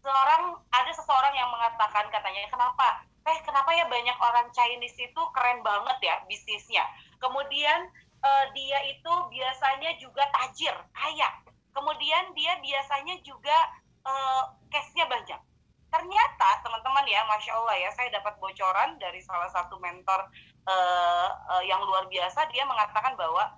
Seorang 0.01 0.57
ada 0.73 0.91
seseorang 0.91 1.35
yang 1.37 1.47
mengatakan 1.53 2.09
katanya 2.09 2.49
kenapa? 2.49 3.05
Eh 3.27 3.37
kenapa 3.43 3.69
ya 3.75 3.85
banyak 3.85 4.17
orang 4.17 4.47
Chinese 4.55 4.97
itu 4.97 5.21
keren 5.35 5.61
banget 5.61 5.97
ya 6.01 6.15
bisnisnya? 6.25 6.83
Kemudian 7.21 7.91
uh, 8.23 8.45
dia 8.55 8.79
itu 8.91 9.13
biasanya 9.29 9.93
juga 9.99 10.25
tajir 10.31 10.73
kaya 10.95 11.46
kemudian 11.77 12.33
dia 12.33 12.57
biasanya 12.57 13.21
juga 13.21 13.53
uh, 14.01 14.57
cashnya 14.73 15.05
banyak. 15.05 15.41
Ternyata 15.87 16.49
teman-teman 16.65 17.05
ya 17.05 17.21
masya 17.29 17.53
allah 17.53 17.77
ya 17.77 17.93
saya 17.93 18.09
dapat 18.09 18.33
bocoran 18.41 18.97
dari 18.97 19.21
salah 19.21 19.47
satu 19.53 19.77
mentor 19.77 20.25
uh, 20.65 21.29
uh, 21.53 21.63
yang 21.63 21.79
luar 21.85 22.09
biasa 22.09 22.49
dia 22.49 22.65
mengatakan 22.65 23.13
bahwa 23.13 23.55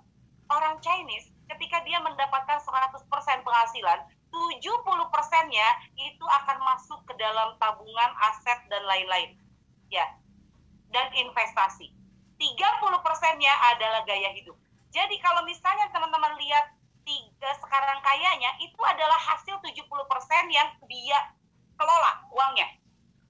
orang 0.52 0.76
Chinese 0.84 1.32
ketika 1.50 1.82
dia 1.82 1.98
mendapatkan 1.98 2.60
100% 2.62 3.02
penghasilan 3.42 3.98
70 4.30 4.62
persennya 5.10 5.68
itu 5.98 6.22
akan 6.22 6.58
masuk 6.62 7.02
ke 7.10 7.14
dalam 7.18 7.58
tabungan 7.58 8.10
aset 8.30 8.62
dan 8.70 8.86
lain-lain. 8.86 9.34
Ya. 9.90 10.06
Dan 10.94 11.10
investasi. 11.14 11.90
30 12.38 13.04
persennya 13.04 13.52
adalah 13.74 14.06
gaya 14.06 14.30
hidup. 14.32 14.54
Jadi 14.94 15.18
kalau 15.18 15.42
misalnya 15.46 15.90
teman-teman 15.90 16.34
lihat 16.38 16.66
tiga 17.10 17.50
sekarang 17.58 17.98
kayanya 18.06 18.54
itu 18.62 18.78
adalah 18.86 19.18
hasil 19.18 19.58
70% 19.58 19.82
yang 20.54 20.68
dia 20.86 21.18
kelola 21.74 22.22
uangnya. 22.30 22.70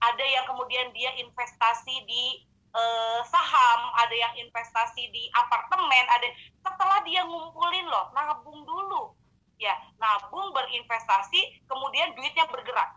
Ada 0.05 0.25
yang 0.25 0.45
kemudian 0.45 0.93
dia 0.93 1.17
investasi 1.17 2.05
di 2.05 2.45
uh, 2.77 3.21
saham, 3.25 3.81
ada 4.05 4.13
yang 4.13 4.33
investasi 4.37 5.09
di 5.09 5.33
apartemen, 5.33 6.05
ada 6.13 6.29
setelah 6.61 7.01
dia 7.09 7.25
ngumpulin 7.25 7.89
loh, 7.89 8.13
nabung 8.13 8.65
dulu. 8.69 9.17
Ya, 9.61 9.77
nabung 10.01 10.57
berinvestasi, 10.57 11.69
kemudian 11.69 12.17
duitnya 12.17 12.49
bergerak. 12.49 12.97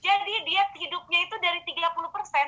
Jadi 0.00 0.34
dia 0.48 0.64
hidupnya 0.78 1.26
itu 1.26 1.36
dari 1.42 1.60
30%. 1.68 1.84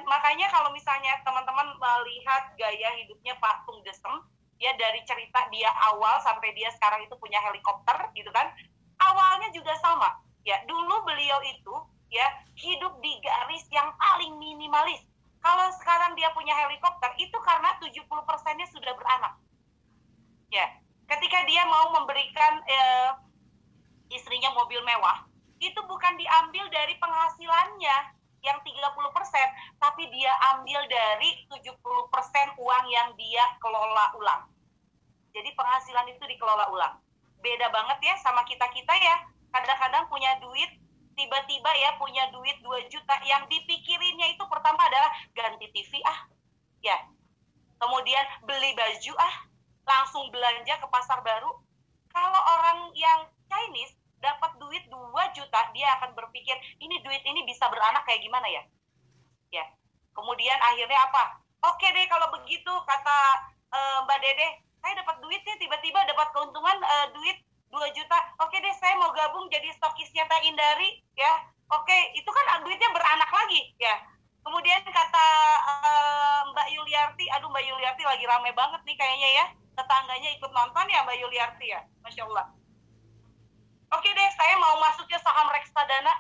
Makanya 0.06 0.48
kalau 0.48 0.72
misalnya 0.72 1.18
teman-teman 1.26 1.76
melihat 1.76 2.56
gaya 2.56 2.88
hidupnya 3.04 3.36
Pak 3.36 3.68
Tung 3.68 3.84
Desem, 3.84 4.22
ya 4.60 4.76
dari 4.76 5.00
cerita 5.08 5.48
dia 5.48 5.72
awal 5.90 6.20
sampai 6.20 6.52
dia 6.52 6.68
sekarang 6.76 7.00
itu 7.08 7.16
punya 7.16 7.40
helikopter 7.40 7.96
gitu 8.12 8.28
kan 8.30 8.52
awalnya 9.00 9.48
juga 9.56 9.72
sama. 9.80 10.20
Ya 10.44 10.60
dulu 10.68 11.04
beliau 11.08 11.40
itu 11.48 11.74
ya 12.12 12.28
hidup 12.60 13.00
di 13.00 13.12
garis 13.24 13.64
yang 13.72 13.88
paling 13.96 14.36
minimalis. 14.36 15.00
Kalau 15.40 15.72
sekarang 15.80 16.12
dia 16.20 16.28
punya 16.36 16.52
helikopter 16.52 17.16
itu 17.16 17.36
karena 17.40 17.72
70 17.80 18.04
persennya 18.28 18.68
sudah 18.68 18.92
beranak. 18.92 19.40
Ya 20.52 20.68
ketika 21.08 21.42
dia 21.48 21.64
mau 21.66 21.96
memberikan 21.96 22.60
eh, 22.68 23.10
istrinya 24.12 24.52
mobil 24.52 24.84
mewah 24.84 25.24
itu 25.60 25.80
bukan 25.88 26.16
diambil 26.16 26.68
dari 26.72 26.96
penghasilannya 26.96 28.19
yang 28.40 28.58
30%, 28.64 28.72
tapi 29.76 30.08
dia 30.08 30.32
ambil 30.56 30.80
dari 30.88 31.44
70% 31.52 32.56
uang 32.56 32.84
yang 32.88 33.08
dia 33.16 33.44
kelola 33.60 34.16
ulang. 34.16 34.42
Jadi 35.30 35.50
penghasilan 35.54 36.06
itu 36.10 36.24
dikelola 36.26 36.72
ulang. 36.72 36.98
Beda 37.40 37.68
banget 37.72 37.98
ya 38.02 38.14
sama 38.20 38.42
kita-kita 38.48 38.94
ya. 38.96 39.16
Kadang-kadang 39.50 40.06
punya 40.10 40.36
duit, 40.42 40.70
tiba-tiba 41.14 41.70
ya 41.76 41.96
punya 42.00 42.28
duit 42.34 42.56
2 42.64 42.90
juta. 42.90 43.14
Yang 43.24 43.48
dipikirinnya 43.52 44.34
itu 44.34 44.44
pertama 44.48 44.80
adalah 44.88 45.10
ganti 45.36 45.68
TV 45.70 46.00
ah. 46.04 46.26
Ya. 46.82 46.96
Kemudian 47.80 48.24
beli 48.44 48.72
baju 48.74 49.12
ah. 49.20 49.34
Langsung 49.86 50.28
belanja 50.32 50.80
ke 50.80 50.86
pasar 50.90 51.20
baru. 51.22 51.50
Kalau 52.10 52.40
orang 52.58 52.90
yang 52.98 53.30
Chinese 53.46 53.99
dapat 54.20 54.56
duit 54.60 54.84
2 54.88 55.36
juta, 55.36 55.60
dia 55.72 55.88
akan 56.00 56.12
berpikir, 56.16 56.56
ini 56.80 57.00
duit 57.00 57.24
ini 57.24 57.44
bisa 57.48 57.66
beranak 57.68 58.04
kayak 58.04 58.20
gimana 58.20 58.46
ya? 58.48 58.62
Ya. 59.50 59.64
Kemudian 60.14 60.58
akhirnya 60.60 61.00
apa? 61.10 61.40
Oke 61.60 61.88
deh 61.92 62.06
kalau 62.08 62.32
begitu 62.40 62.72
kata 62.88 63.18
uh, 63.72 63.98
Mbak 64.08 64.18
Dede, 64.20 64.48
saya 64.80 64.96
dapat 64.96 65.16
duit 65.20 65.40
nih 65.44 65.56
tiba-tiba 65.60 66.00
dapat 66.08 66.32
keuntungan 66.32 66.76
uh, 66.80 67.06
duit 67.12 67.36
2 67.70 67.78
juta 67.94 68.18
oke 68.42 68.56
deh 68.58 68.74
saya 68.82 68.98
mau 68.98 69.14
gabung 69.14 69.46
jadi 69.46 69.70
stokisnya 69.78 70.26
Teh 70.26 70.42
Indari 70.50 70.98
ya 71.14 71.32
oke 71.70 71.98
itu 72.18 72.26
kan 72.26 72.66
duitnya 72.66 72.90
beranak 72.90 73.30
lagi 73.30 73.70
ya 73.78 73.94
kemudian 74.42 74.82
kata 74.82 75.26
uh, 75.62 76.40
Mbak 76.50 76.68
Yuliarti 76.74 77.30
aduh 77.30 77.46
Mbak 77.46 77.64
Yuliarti 77.70 78.02
lagi 78.02 78.24
rame 78.26 78.50
banget 78.58 78.82
nih 78.82 78.96
kayaknya 78.98 79.28
ya 79.30 79.44
tetangganya 79.78 80.30
ikut 80.34 80.50
nonton 80.50 80.86
ya 80.90 81.06
Mbak 81.06 81.18
Yuliarti 81.22 81.66
ya 81.70 81.80
Masya 82.02 82.26
Allah 82.26 82.50
oke 83.94 84.08
deh 84.08 84.30
saya 84.36 84.54
mau 84.58 84.78
masuknya 84.78 85.18
saham 85.22 85.48
reksadana 85.54 86.14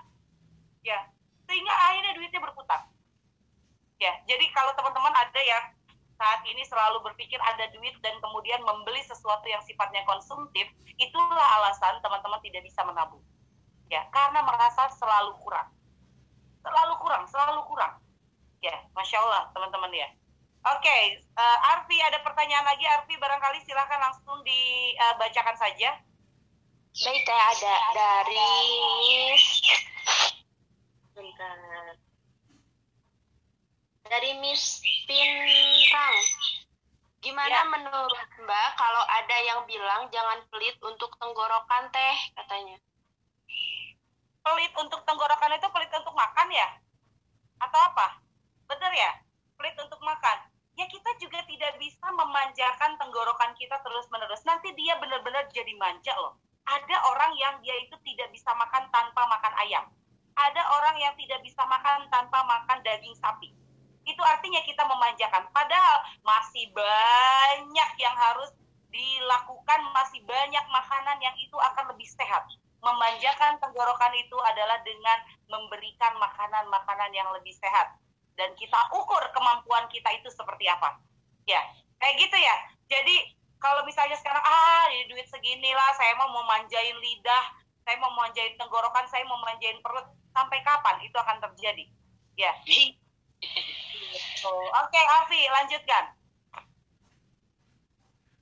ya 0.82 0.98
sehingga 1.46 1.72
akhirnya 1.72 2.12
duitnya 2.16 2.40
berputar 2.42 2.86
ya 4.00 4.12
jadi 4.26 4.44
kalau 4.54 4.72
teman-teman 4.76 5.12
ada 5.12 5.40
yang 5.44 5.64
saat 6.20 6.44
ini 6.44 6.60
selalu 6.68 7.00
berpikir 7.00 7.40
ada 7.40 7.64
duit 7.72 7.96
dan 8.04 8.12
kemudian 8.20 8.60
membeli 8.60 9.00
sesuatu 9.08 9.48
yang 9.48 9.64
sifatnya 9.64 10.04
konsumtif, 10.04 10.68
itulah 11.00 11.48
alasan 11.56 11.96
teman-teman 12.04 12.36
tidak 12.44 12.60
bisa 12.60 12.84
menabung. 12.84 13.24
Ya, 13.88 14.04
karena 14.12 14.44
merasa 14.44 14.92
selalu 15.00 15.32
kurang. 15.40 15.72
Selalu 16.60 16.94
kurang, 17.00 17.24
selalu 17.24 17.64
kurang. 17.64 17.96
Ya, 18.60 18.76
Masya 18.92 19.16
Allah 19.24 19.48
teman-teman 19.56 19.88
ya. 19.96 20.12
Oke, 20.60 20.84
okay, 20.84 21.02
uh, 21.40 21.56
eh, 21.56 21.72
Arfi 21.72 21.96
ada 22.04 22.20
pertanyaan 22.20 22.68
lagi. 22.68 22.84
Arfi 22.84 23.16
barangkali 23.16 23.64
silahkan 23.64 23.96
langsung 23.96 24.44
dibacakan 24.44 25.56
saja. 25.56 25.96
Baik, 26.90 27.26
ada 27.30 27.74
dari... 27.94 28.50
Bentar 31.14 31.58
dari 34.10 34.34
Miss 34.42 34.82
Pinrang. 35.06 36.18
Gimana 37.22 37.62
ya. 37.62 37.70
menurut 37.70 38.28
Mbak 38.42 38.68
kalau 38.74 39.02
ada 39.06 39.36
yang 39.46 39.62
bilang 39.70 40.10
jangan 40.10 40.42
pelit 40.50 40.74
untuk 40.82 41.14
tenggorokan 41.22 41.86
teh 41.94 42.16
katanya? 42.34 42.74
Pelit 44.42 44.74
untuk 44.74 45.06
tenggorokan 45.06 45.54
itu 45.54 45.68
pelit 45.70 45.92
untuk 45.94 46.10
makan 46.18 46.48
ya? 46.50 46.68
Atau 47.62 47.78
apa? 47.78 48.18
Benar 48.66 48.90
ya? 48.98 49.12
Pelit 49.54 49.78
untuk 49.78 50.02
makan. 50.02 50.42
Ya 50.74 50.90
kita 50.90 51.14
juga 51.22 51.46
tidak 51.46 51.78
bisa 51.78 52.06
memanjakan 52.10 52.98
tenggorokan 52.98 53.54
kita 53.54 53.78
terus-menerus. 53.78 54.42
Nanti 54.42 54.74
dia 54.74 54.98
benar-benar 54.98 55.46
jadi 55.54 55.70
manja 55.78 56.18
loh. 56.18 56.34
Ada 56.66 56.96
orang 57.12 57.32
yang 57.38 57.54
dia 57.64 57.76
itu 57.82 57.96
tidak 58.04 58.28
bisa 58.34 58.50
makan 58.56 58.88
tanpa 58.92 59.22
makan 59.26 59.54
ayam. 59.66 59.84
Ada 60.36 60.62
orang 60.80 60.96
yang 60.98 61.14
tidak 61.18 61.40
bisa 61.44 61.60
makan 61.66 62.06
tanpa 62.08 62.40
makan 62.46 62.78
daging 62.86 63.16
sapi 63.18 63.52
itu 64.10 64.22
artinya 64.24 64.60
kita 64.66 64.82
memanjakan. 64.84 65.46
Padahal 65.54 65.98
masih 66.24 66.66
banyak 66.72 67.90
yang 68.00 68.16
harus 68.16 68.50
dilakukan, 68.90 69.80
masih 69.94 70.20
banyak 70.26 70.64
makanan 70.72 71.18
yang 71.22 71.36
itu 71.38 71.54
akan 71.54 71.94
lebih 71.94 72.08
sehat. 72.10 72.42
Memanjakan 72.80 73.60
tenggorokan 73.60 74.12
itu 74.16 74.36
adalah 74.40 74.80
dengan 74.82 75.18
memberikan 75.46 76.16
makanan-makanan 76.16 77.12
yang 77.12 77.28
lebih 77.36 77.52
sehat. 77.54 77.94
Dan 78.34 78.56
kita 78.56 78.80
ukur 78.96 79.20
kemampuan 79.36 79.84
kita 79.92 80.08
itu 80.16 80.32
seperti 80.32 80.64
apa. 80.66 80.96
Ya, 81.44 81.60
kayak 82.00 82.16
gitu 82.24 82.36
ya. 82.40 82.56
Jadi 82.88 83.36
kalau 83.60 83.84
misalnya 83.84 84.16
sekarang, 84.16 84.40
ah 84.40 84.88
ini 84.88 85.04
duit 85.12 85.28
segini 85.28 85.70
lah, 85.76 85.92
saya 85.94 86.16
mau 86.16 86.32
memanjain 86.32 86.96
lidah, 86.96 87.44
saya 87.84 88.00
mau 88.00 88.08
memanjain 88.16 88.56
tenggorokan, 88.56 89.04
saya 89.12 89.22
mau 89.28 89.36
memanjain 89.44 89.76
perut, 89.84 90.08
sampai 90.32 90.64
kapan 90.64 90.96
itu 91.04 91.16
akan 91.20 91.38
terjadi? 91.44 91.84
Ya. 92.40 92.56
Oke, 94.40 94.72
okay, 94.72 95.04
Afi, 95.20 95.40
lanjutkan. 95.52 96.04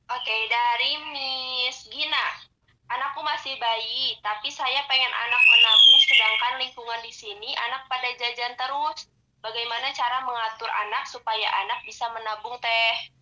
Oke, 0.09 0.23
okay, 0.25 0.41
dari 0.47 0.93
Miss 1.11 1.85
Gina. 1.91 2.49
Anakku 2.89 3.21
masih 3.21 3.53
bayi, 3.61 4.17
tapi 4.25 4.49
saya 4.49 4.81
pengen 4.89 5.13
anak 5.13 5.43
menabung, 5.45 6.01
sedangkan 6.09 6.55
lingkungan 6.57 7.01
di 7.05 7.13
sini 7.13 7.53
anak 7.69 7.85
pada 7.91 8.09
jajan 8.17 8.57
terus. 8.57 9.13
Bagaimana 9.45 9.93
cara 9.93 10.25
mengatur 10.25 10.71
anak 10.73 11.05
supaya 11.05 11.47
anak 11.67 11.85
bisa 11.85 12.09
menabung 12.17 12.57
teh? 12.65 13.18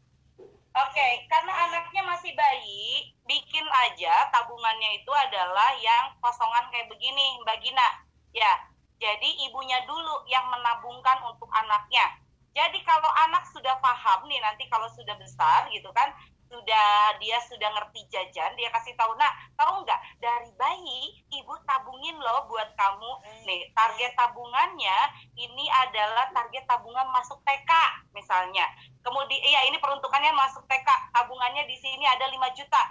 Oke, 0.77 1.09
karena 1.33 1.53
anaknya 1.65 2.05
masih 2.05 2.37
bayi, 2.37 3.09
bikin 3.25 3.65
aja 3.65 4.29
tabungannya 4.29 5.01
itu 5.01 5.09
adalah 5.09 5.73
yang 5.81 6.13
kosongan 6.21 6.69
kayak 6.69 6.93
begini, 6.93 7.41
Mbak 7.41 7.65
Gina. 7.65 7.89
Ya, 8.37 8.53
jadi 9.01 9.25
ibunya 9.49 9.81
dulu 9.89 10.29
yang 10.29 10.45
menabungkan 10.53 11.17
untuk 11.25 11.49
anaknya. 11.49 12.21
Jadi 12.53 12.85
kalau 12.85 13.09
anak 13.25 13.49
sudah 13.57 13.81
paham 13.81 14.29
nih 14.29 14.37
nanti 14.45 14.69
kalau 14.69 14.85
sudah 14.93 15.17
besar 15.17 15.65
gitu 15.73 15.89
kan, 15.97 16.13
sudah 16.47 17.19
dia 17.19 17.39
sudah 17.51 17.71
ngerti 17.75 18.07
jajan 18.07 18.55
dia 18.55 18.71
kasih 18.71 18.95
tahu 18.95 19.13
nak 19.19 19.33
tahu 19.59 19.83
nggak? 19.83 20.01
Dari 20.23 20.51
bayi 20.55 21.23
ibu 21.35 21.55
tabungin 21.67 22.17
loh 22.19 22.47
buat 22.47 22.71
kamu. 22.79 23.13
Nih 23.47 23.71
target 23.75 24.15
tabungannya 24.15 24.97
ini 25.35 25.67
adalah 25.87 26.31
target 26.31 26.65
tabungan 26.71 27.07
masuk 27.11 27.43
TK 27.43 27.71
misalnya. 28.15 28.67
Kemudian 29.03 29.43
iya 29.43 29.67
ini 29.67 29.79
peruntukannya 29.83 30.33
masuk 30.35 30.63
TK 30.71 30.89
tabungannya 31.15 31.67
di 31.67 31.77
sini 31.79 32.05
ada 32.07 32.31
5 32.31 32.59
juta. 32.59 32.83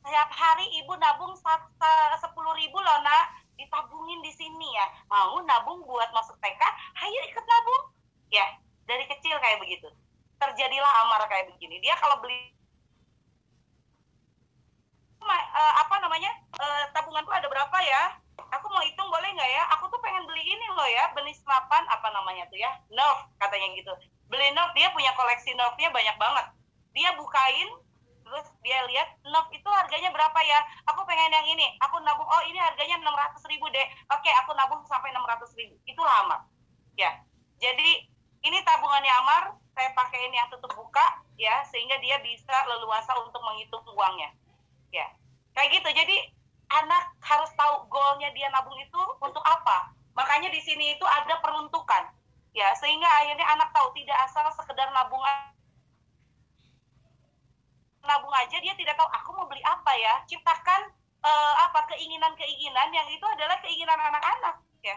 Setiap 0.00 0.30
hari 0.32 0.64
ibu 0.80 0.96
nabung 0.96 1.36
sepuluh 2.20 2.52
ribu 2.56 2.78
loh 2.80 3.00
nak. 3.04 3.36
Ditabungin 3.60 4.24
di 4.24 4.32
sini 4.32 4.72
ya. 4.72 4.86
Mau 5.12 5.40
nabung 5.44 5.84
buat 5.84 6.08
masuk 6.16 6.36
TK 6.40 6.62
ayo 7.04 7.20
ikut 7.28 7.44
nabung. 7.44 7.84
Ya 8.32 8.46
dari 8.90 9.06
kecil 9.06 9.38
kayak 9.38 9.62
begitu. 9.62 9.86
Terjadilah 10.40 11.06
amar 11.06 11.22
kayak 11.28 11.52
begini. 11.54 11.78
Dia 11.84 11.94
kalau 12.00 12.18
beli 12.24 12.50
uh, 15.34 15.74
apa 15.84 15.94
namanya 16.02 16.32
uh, 16.58 16.84
tabunganku 16.94 17.30
ada 17.30 17.46
berapa 17.46 17.78
ya? 17.82 18.16
Aku 18.58 18.66
mau 18.72 18.82
hitung 18.82 19.06
boleh 19.06 19.30
nggak 19.36 19.50
ya? 19.50 19.62
Aku 19.78 19.86
tuh 19.92 20.00
pengen 20.02 20.26
beli 20.26 20.42
ini 20.42 20.66
loh 20.74 20.88
ya 20.88 21.12
beli 21.14 21.30
senapan 21.36 21.86
apa 21.86 22.08
namanya 22.10 22.46
tuh 22.50 22.58
ya? 22.58 22.70
Nerf 22.90 23.28
katanya 23.38 23.68
gitu. 23.78 23.92
Beli 24.30 24.50
nerf 24.54 24.70
dia 24.74 24.90
punya 24.90 25.12
koleksi 25.14 25.54
nerfnya 25.54 25.90
banyak 25.94 26.16
banget. 26.18 26.46
Dia 26.96 27.10
bukain 27.14 27.70
terus 28.26 28.46
dia 28.62 28.78
lihat 28.86 29.08
nerf 29.26 29.46
itu 29.54 29.68
harganya 29.70 30.10
berapa 30.10 30.38
ya? 30.42 30.58
Aku 30.94 31.02
pengen 31.06 31.30
yang 31.30 31.46
ini. 31.46 31.66
Aku 31.84 32.02
nabung 32.02 32.26
oh 32.26 32.42
ini 32.48 32.58
harganya 32.58 32.98
enam 32.98 33.14
ratus 33.14 33.42
ribu 33.46 33.66
deh 33.70 33.86
oke 34.10 34.30
aku 34.44 34.50
nabung 34.56 34.82
sampai 34.88 35.14
enam 35.14 35.26
ratus 35.26 35.54
ribu. 35.54 35.76
Itu 35.86 36.02
lama. 36.02 36.42
Ya. 36.98 37.22
Jadi 37.60 38.08
ini 38.40 38.58
tabungannya 38.64 39.12
Amar. 39.20 39.44
Saya 39.70 39.96
pakaiin 39.96 40.34
yang 40.34 40.50
tutup 40.50 40.74
buka 40.76 41.22
ya 41.40 41.64
sehingga 41.72 41.96
dia 42.04 42.20
bisa 42.20 42.56
leluasa 42.68 43.16
untuk 43.22 43.40
menghitung 43.40 43.80
uangnya. 43.96 44.28
ya 44.28 44.39
kayak 45.54 45.68
gitu. 45.80 45.88
Jadi 45.90 46.16
anak 46.70 47.02
harus 47.22 47.50
tahu 47.58 47.86
goalnya 47.90 48.30
dia 48.34 48.48
nabung 48.54 48.78
itu 48.78 49.02
untuk 49.18 49.42
apa. 49.42 49.90
Makanya 50.14 50.50
di 50.50 50.60
sini 50.62 50.94
itu 50.94 51.04
ada 51.06 51.38
peruntukan. 51.42 52.10
Ya 52.50 52.74
sehingga 52.78 53.06
akhirnya 53.06 53.46
anak 53.46 53.70
tahu 53.70 53.94
tidak 53.94 54.18
asal 54.26 54.42
sekedar 54.54 54.90
nabung 54.90 55.22
nabung 58.02 58.34
aja 58.34 58.58
dia 58.58 58.74
tidak 58.74 58.98
tahu 58.98 59.06
aku 59.06 59.30
mau 59.38 59.46
beli 59.46 59.62
apa 59.62 59.92
ya? 59.98 60.14
Ciptakan 60.26 60.90
uh, 61.22 61.54
apa 61.68 61.86
keinginan-keinginan 61.94 62.90
yang 62.90 63.06
itu 63.10 63.26
adalah 63.26 63.58
keinginan 63.62 63.98
anak-anak 63.98 64.58
ya. 64.82 64.96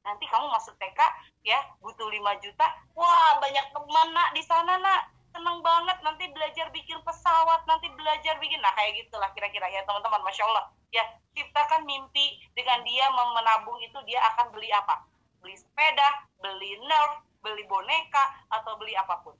Nanti 0.00 0.24
kamu 0.30 0.48
masuk 0.48 0.74
TK 0.80 1.00
ya 1.44 1.58
butuh 1.82 2.08
5 2.08 2.44
juta. 2.44 2.66
Wah 2.96 3.36
banyak 3.40 3.66
teman 3.72 4.08
nak 4.14 4.30
di 4.32 4.42
sana 4.44 4.78
nak 4.78 5.19
seneng 5.30 5.58
banget 5.62 5.98
nanti 6.02 6.24
belajar 6.34 6.66
bikin 6.74 6.98
pesawat 7.06 7.62
nanti 7.66 7.86
belajar 7.94 8.36
bikin. 8.42 8.58
Nah 8.60 8.74
kayak 8.74 9.06
gitulah 9.06 9.30
kira-kira 9.32 9.66
ya 9.70 9.82
teman-teman. 9.86 10.22
Masya 10.26 10.44
Allah. 10.46 10.64
Ya 10.90 11.06
ciptakan 11.34 11.86
mimpi 11.86 12.38
dengan 12.52 12.82
dia 12.82 13.06
menabung 13.14 13.78
itu 13.82 13.98
dia 14.06 14.20
akan 14.34 14.50
beli 14.50 14.68
apa? 14.74 15.06
Beli 15.40 15.56
sepeda 15.56 16.26
beli 16.42 16.76
nerf 16.84 17.22
beli 17.40 17.64
boneka 17.64 18.24
atau 18.52 18.76
beli 18.76 18.92
apa 18.98 19.22
pun. 19.24 19.34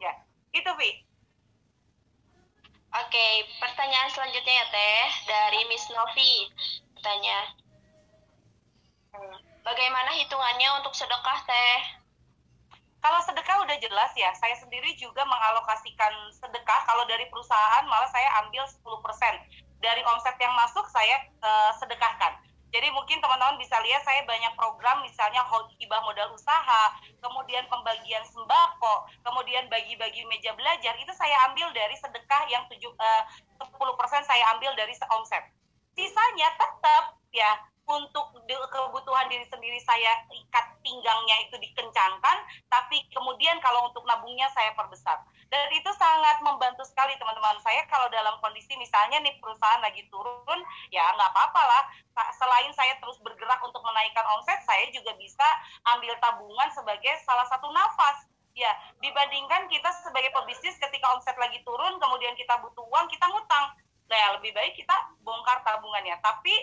Ya 0.00 0.12
itu 0.50 0.70
Vi. 0.80 1.14
Oke, 2.94 3.26
pertanyaan 3.58 4.06
selanjutnya 4.06 4.54
ya 4.54 4.66
Teh 4.70 5.06
dari 5.26 5.66
Miss 5.66 5.82
Novi. 5.90 6.46
Bertanya, 6.94 7.38
hmm, 9.18 9.34
bagaimana 9.66 10.14
hitungannya 10.14 10.78
untuk 10.78 10.94
sedekah 10.94 11.42
Teh? 11.42 12.03
Kalau 13.04 13.20
sedekah 13.20 13.60
udah 13.68 13.76
jelas 13.76 14.16
ya, 14.16 14.32
saya 14.32 14.56
sendiri 14.56 14.96
juga 14.96 15.28
mengalokasikan 15.28 16.32
sedekah. 16.40 16.88
Kalau 16.88 17.04
dari 17.04 17.28
perusahaan 17.28 17.84
malah 17.84 18.08
saya 18.08 18.40
ambil 18.40 18.64
10% 18.64 18.80
dari 19.84 20.00
omset 20.08 20.32
yang 20.40 20.56
masuk 20.56 20.88
saya 20.88 21.20
uh, 21.44 21.76
sedekahkan. 21.76 22.32
Jadi 22.72 22.88
mungkin 22.90 23.20
teman-teman 23.20 23.60
bisa 23.60 23.76
lihat 23.84 24.02
saya 24.02 24.24
banyak 24.24 24.56
program 24.56 25.04
misalnya 25.04 25.44
hibah 25.78 26.00
modal 26.02 26.32
usaha, 26.32 26.96
kemudian 27.20 27.68
pembagian 27.68 28.24
sembako, 28.26 29.06
kemudian 29.20 29.68
bagi-bagi 29.68 30.24
meja 30.26 30.56
belajar 30.56 30.96
itu 30.96 31.12
saya 31.12 31.38
ambil 31.52 31.70
dari 31.76 31.94
sedekah 32.00 32.42
yang 32.50 32.64
7 32.66 32.80
uh, 32.88 33.22
10% 33.68 33.68
saya 34.24 34.44
ambil 34.56 34.72
dari 34.74 34.96
omset. 35.12 35.44
Sisanya 35.94 36.50
tetap 36.56 37.20
ya 37.30 37.52
untuk 37.84 38.32
kebutuhan 38.48 39.28
diri 39.28 39.44
sendiri 39.48 39.76
saya 39.84 40.24
ikat 40.32 40.66
pinggangnya 40.80 41.36
itu 41.48 41.56
dikencangkan, 41.60 42.36
tapi 42.72 43.04
kemudian 43.12 43.60
kalau 43.60 43.88
untuk 43.88 44.04
nabungnya 44.08 44.48
saya 44.52 44.72
perbesar. 44.72 45.20
Dan 45.52 45.70
itu 45.70 45.86
sangat 45.94 46.40
membantu 46.40 46.82
sekali 46.82 47.14
teman-teman 47.20 47.60
saya 47.60 47.84
kalau 47.86 48.08
dalam 48.10 48.34
kondisi 48.40 48.74
misalnya 48.80 49.20
nih 49.20 49.36
perusahaan 49.38 49.84
lagi 49.84 50.02
turun, 50.08 50.60
ya 50.90 51.04
nggak 51.14 51.30
apa-apa 51.30 51.62
lah. 51.62 51.82
Selain 52.34 52.72
saya 52.72 52.96
terus 52.98 53.20
bergerak 53.20 53.60
untuk 53.62 53.84
menaikkan 53.84 54.24
omset, 54.34 54.58
saya 54.64 54.88
juga 54.90 55.12
bisa 55.20 55.46
ambil 55.94 56.16
tabungan 56.18 56.68
sebagai 56.72 57.12
salah 57.22 57.46
satu 57.52 57.68
nafas. 57.70 58.26
Ya, 58.54 58.70
dibandingkan 59.02 59.66
kita 59.66 59.90
sebagai 60.06 60.30
pebisnis 60.30 60.78
ketika 60.78 61.10
omset 61.10 61.34
lagi 61.42 61.58
turun, 61.66 61.98
kemudian 61.98 62.38
kita 62.38 62.54
butuh 62.62 62.86
uang, 62.86 63.10
kita 63.10 63.26
ngutang. 63.26 63.66
Nah, 64.06 64.38
lebih 64.38 64.54
baik 64.54 64.78
kita 64.78 64.94
bongkar 65.26 65.58
tabungannya. 65.66 66.14
Tapi 66.22 66.54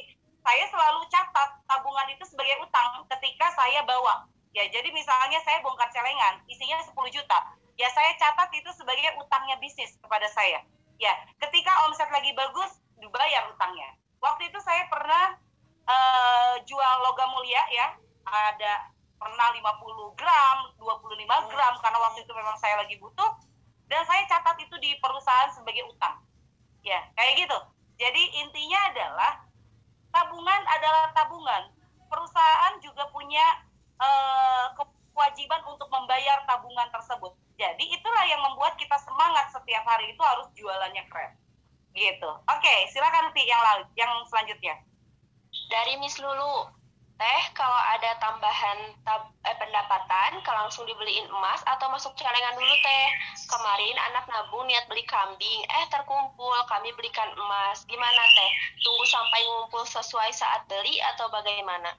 saya 0.41 0.65
selalu 0.73 1.05
catat 1.09 1.49
tabungan 1.69 2.07
itu 2.09 2.25
sebagai 2.25 2.57
utang 2.65 3.05
ketika 3.09 3.53
saya 3.53 3.85
bawa. 3.85 4.25
Ya, 4.51 4.67
jadi 4.67 4.91
misalnya 4.91 5.39
saya 5.47 5.63
bongkar 5.63 5.87
celengan, 5.95 6.43
isinya 6.49 6.81
10 6.83 6.91
juta. 7.07 7.39
Ya, 7.79 7.87
saya 7.95 8.11
catat 8.19 8.51
itu 8.51 8.67
sebagai 8.75 9.15
utangnya 9.15 9.55
bisnis 9.63 9.95
kepada 10.03 10.27
saya. 10.27 10.59
Ya, 10.99 11.13
ketika 11.39 11.71
omset 11.87 12.11
lagi 12.11 12.35
bagus, 12.35 12.77
dibayar 12.99 13.47
utangnya. 13.47 13.95
Waktu 14.19 14.51
itu 14.51 14.59
saya 14.61 14.85
pernah 14.91 15.39
uh, 15.87 16.53
jual 16.67 16.95
logam 17.07 17.31
mulia 17.31 17.63
ya, 17.73 17.95
ada 18.27 18.91
pernah 19.17 19.47
50 19.55 20.19
gram, 20.19 20.57
25 20.77 21.51
gram, 21.53 21.73
karena 21.79 21.99
waktu 22.01 22.19
itu 22.25 22.33
memang 22.35 22.57
saya 22.59 22.81
lagi 22.81 22.99
butuh, 22.99 23.31
dan 23.87 24.01
saya 24.05 24.27
catat 24.27 24.57
itu 24.61 24.75
di 24.83 24.97
perusahaan 24.99 25.49
sebagai 25.55 25.87
utang. 25.89 26.19
Ya, 26.83 27.07
kayak 27.15 27.45
gitu. 27.45 27.57
Jadi 28.01 28.41
intinya 28.41 28.79
adalah 28.89 29.31
tabungan 30.11 30.61
adalah 30.77 31.09
tabungan. 31.15 31.63
Perusahaan 32.11 32.75
juga 32.83 33.07
punya 33.09 33.43
uh, 33.97 34.75
kewajiban 35.15 35.63
untuk 35.67 35.87
membayar 35.87 36.43
tabungan 36.45 36.87
tersebut. 36.91 37.31
Jadi 37.55 37.93
itulah 37.93 38.25
yang 38.27 38.41
membuat 38.43 38.75
kita 38.75 38.97
semangat 38.99 39.51
setiap 39.53 39.83
hari 39.87 40.11
itu 40.11 40.21
harus 40.21 40.47
jualannya 40.55 41.03
keren. 41.07 41.33
Gitu. 41.91 42.31
Oke, 42.47 42.75
silakan 42.91 43.31
nanti 43.31 43.43
yang 43.47 43.59
lalu, 43.59 43.83
yang 43.99 44.11
selanjutnya. 44.27 44.79
Dari 45.67 45.99
Miss 45.99 46.19
Lulu, 46.19 46.71
Teh, 47.19 47.43
kalau 47.55 47.81
ada 47.95 48.17
tambahan 48.17 48.95
tab, 49.03 49.30
pendapatan, 49.71 50.43
kalau 50.43 50.67
langsung 50.67 50.83
dibeliin 50.83 51.31
emas 51.31 51.63
atau 51.63 51.87
masuk 51.87 52.11
celengan 52.19 52.59
dulu, 52.59 52.75
Teh. 52.83 53.07
Kemarin 53.47 53.95
anak 54.11 54.27
nabung 54.27 54.67
niat 54.67 54.83
beli 54.91 55.07
kambing, 55.07 55.63
eh 55.63 55.87
terkumpul, 55.87 56.51
kami 56.67 56.91
belikan 56.99 57.31
emas. 57.39 57.87
Gimana, 57.87 58.21
Teh? 58.35 58.51
Tunggu 58.83 59.07
sampai 59.07 59.39
ngumpul 59.47 59.87
sesuai 59.87 60.35
saat 60.35 60.67
beli 60.67 60.99
atau 61.15 61.31
bagaimana? 61.31 61.95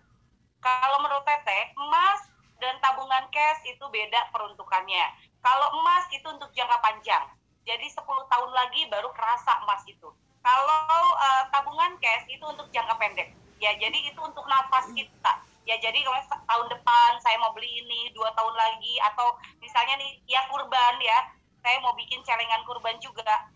Kalau 0.61 1.01
menurut 1.01 1.25
Teteh, 1.25 1.73
emas 1.81 2.29
dan 2.61 2.77
tabungan 2.85 3.25
cash 3.33 3.65
itu 3.65 3.83
beda 3.89 4.29
peruntukannya. 4.37 5.09
Kalau 5.41 5.73
emas 5.81 6.05
itu 6.13 6.29
untuk 6.29 6.53
jangka 6.53 6.77
panjang. 6.85 7.25
Jadi 7.65 7.89
10 7.89 8.05
tahun 8.05 8.51
lagi 8.53 8.85
baru 8.93 9.09
kerasa 9.17 9.65
emas 9.65 9.81
itu. 9.89 10.13
Kalau 10.45 11.03
uh, 11.17 11.43
tabungan 11.49 11.97
cash 12.05 12.29
itu 12.29 12.45
untuk 12.45 12.69
jangka 12.69 13.01
pendek 13.01 13.33
ya 13.63 13.71
jadi 13.79 13.95
itu 14.11 14.19
untuk 14.19 14.43
nafas 14.51 14.91
kita 14.91 15.33
ya 15.63 15.79
jadi 15.79 15.99
kalau 16.03 16.19
tahun 16.47 16.67
depan 16.75 17.11
saya 17.23 17.39
mau 17.39 17.55
beli 17.55 17.71
ini 17.71 18.11
dua 18.13 18.35
tahun 18.35 18.55
lagi 18.55 18.99
atau 19.13 19.39
misalnya 19.63 19.95
nih 19.99 20.19
ya 20.27 20.43
kurban 20.51 20.99
ya 20.99 21.19
saya 21.63 21.79
mau 21.79 21.95
bikin 21.95 22.19
celengan 22.27 22.67
kurban 22.67 22.99
juga 22.99 23.47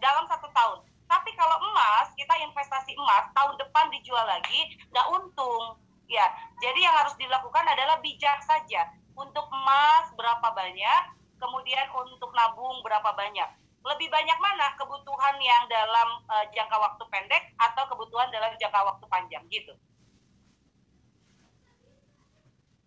dalam 0.00 0.28
satu 0.28 0.48
tahun. 0.52 0.84
Tapi 1.08 1.30
kalau 1.34 1.56
emas 1.58 2.12
kita 2.14 2.32
investasi 2.38 2.94
emas 2.94 3.32
tahun 3.34 3.56
depan 3.58 3.88
dijual 3.90 4.24
lagi 4.28 4.76
nggak 4.92 5.08
untung. 5.10 5.80
Ya 6.06 6.26
jadi 6.60 6.78
yang 6.90 6.94
harus 6.94 7.16
dilakukan 7.16 7.64
adalah 7.64 7.98
bijak 8.04 8.44
saja. 8.44 8.92
Untuk 9.16 9.48
emas 9.52 10.12
berapa 10.16 10.48
banyak 10.52 11.02
kemudian 11.40 11.88
untuk 11.96 12.30
nabung 12.36 12.84
berapa 12.84 13.16
banyak. 13.16 13.48
Lebih 13.80 14.12
banyak 14.12 14.38
mana? 14.44 14.76
Kebutuhan 14.76 15.40
yang 15.40 15.64
dalam 15.72 16.20
uh, 16.28 16.44
jangka 16.52 16.76
waktu 16.76 17.04
pendek 17.08 17.48
atau 17.56 17.88
kebutuhan 17.88 18.28
dalam 18.28 18.52
jangka 18.60 18.80
waktu 18.84 19.04
panjang 19.08 19.40
gitu. 19.48 19.72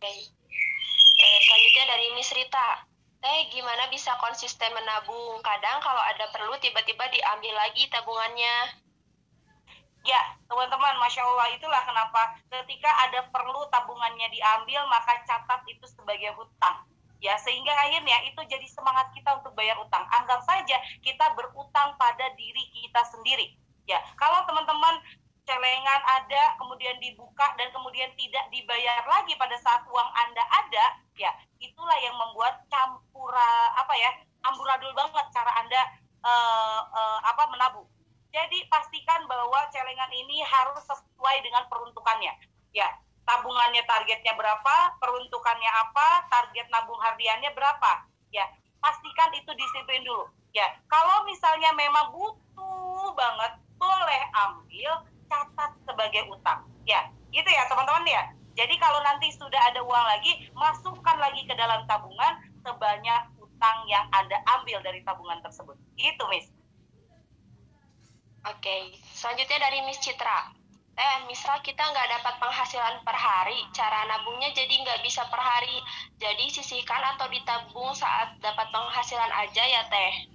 Oke. 0.04 0.20
Eh, 1.24 1.40
selanjutnya 1.48 1.86
dari 1.96 2.08
Miss 2.20 2.36
Rita. 2.36 2.84
Teh, 3.24 3.40
gimana 3.56 3.88
bisa 3.88 4.12
konsisten 4.20 4.68
menabung? 4.76 5.40
Kadang 5.40 5.80
kalau 5.80 6.04
ada 6.04 6.28
perlu 6.28 6.60
tiba-tiba 6.60 7.08
diambil 7.08 7.56
lagi 7.56 7.88
tabungannya. 7.88 8.84
Ya, 10.04 10.20
teman-teman, 10.52 11.00
Masya 11.00 11.24
Allah 11.24 11.56
itulah 11.56 11.80
kenapa 11.88 12.36
ketika 12.52 12.92
ada 13.08 13.32
perlu 13.32 13.64
tabungannya 13.72 14.28
diambil, 14.28 14.84
maka 14.92 15.24
catat 15.24 15.64
itu 15.72 15.88
sebagai 15.88 16.36
hutang. 16.36 16.84
Ya, 17.24 17.40
sehingga 17.40 17.72
akhirnya 17.72 18.28
itu 18.28 18.44
jadi 18.44 18.68
semangat 18.68 19.08
kita 19.16 19.40
untuk 19.40 19.56
bayar 19.56 19.80
utang. 19.80 20.04
Anggap 20.12 20.44
saja 20.44 20.84
kita 21.00 21.32
berutang 21.40 21.96
pada 21.96 22.28
diri 22.36 22.68
kita 22.76 23.08
sendiri. 23.08 23.56
Ya, 23.88 24.04
kalau 24.20 24.44
teman-teman 24.44 25.00
celengan 25.44 26.02
ada, 26.08 26.44
kemudian 26.60 26.96
dibuka 27.04 27.52
dan 27.60 27.68
kemudian 27.76 28.12
tidak 28.16 28.46
dibayar 28.50 29.04
lagi 29.08 29.36
pada 29.36 29.56
saat 29.60 29.84
uang 29.88 30.10
Anda 30.16 30.44
ada, 30.48 30.86
ya, 31.20 31.32
itulah 31.60 31.98
yang 32.00 32.16
membuat 32.16 32.64
campura 32.72 33.76
apa 33.76 33.94
ya, 34.00 34.12
amburadul 34.48 34.92
banget 34.96 35.26
cara 35.36 35.52
Anda 35.60 35.82
uh, 36.24 36.82
uh, 36.88 37.20
apa 37.28 37.44
menabung 37.52 37.88
jadi 38.34 38.66
pastikan 38.66 39.30
bahwa 39.30 39.70
celengan 39.70 40.10
ini 40.10 40.42
harus 40.42 40.82
sesuai 40.90 41.38
dengan 41.46 41.70
peruntukannya. 41.70 42.34
Ya, 42.74 42.90
tabungannya 43.30 43.86
targetnya 43.86 44.34
berapa, 44.34 44.98
peruntukannya 44.98 45.70
apa, 45.70 46.26
target 46.34 46.66
nabung 46.74 46.98
hariannya 46.98 47.54
berapa. 47.54 48.10
Ya, 48.34 48.50
pastikan 48.82 49.30
itu 49.38 49.54
disiplin 49.54 50.02
dulu. 50.02 50.26
Ya, 50.50 50.66
kalau 50.90 51.30
misalnya 51.30 51.78
memang 51.78 52.10
butuh 52.10 53.14
banget, 53.14 53.54
boleh 53.78 54.22
ambil 54.50 54.92
catat 55.34 55.72
sebagai 55.90 56.30
utang. 56.30 56.62
Ya, 56.86 57.10
gitu 57.34 57.50
ya 57.50 57.66
teman-teman 57.66 58.06
ya. 58.06 58.24
Jadi 58.54 58.78
kalau 58.78 59.02
nanti 59.02 59.34
sudah 59.34 59.58
ada 59.74 59.82
uang 59.82 60.06
lagi, 60.06 60.46
masukkan 60.54 61.18
lagi 61.18 61.42
ke 61.50 61.58
dalam 61.58 61.90
tabungan 61.90 62.38
sebanyak 62.62 63.22
utang 63.42 63.78
yang 63.90 64.06
Anda 64.14 64.38
ambil 64.62 64.78
dari 64.86 65.02
tabungan 65.02 65.42
tersebut. 65.42 65.74
Itu, 65.98 66.24
Miss. 66.30 66.54
Oke, 68.46 68.94
selanjutnya 69.16 69.58
dari 69.58 69.82
Miss 69.90 70.04
Citra. 70.04 70.54
Eh, 70.94 71.18
misal 71.26 71.58
kita 71.66 71.82
nggak 71.82 72.22
dapat 72.22 72.38
penghasilan 72.38 73.02
per 73.02 73.18
hari, 73.18 73.66
cara 73.74 74.06
nabungnya 74.06 74.54
jadi 74.54 74.70
nggak 74.86 75.02
bisa 75.02 75.26
per 75.26 75.42
hari. 75.42 75.82
Jadi 76.22 76.54
sisihkan 76.54 77.02
atau 77.18 77.26
ditabung 77.34 77.98
saat 77.98 78.38
dapat 78.38 78.70
penghasilan 78.70 79.32
aja 79.34 79.64
ya 79.66 79.82
Teh. 79.90 80.33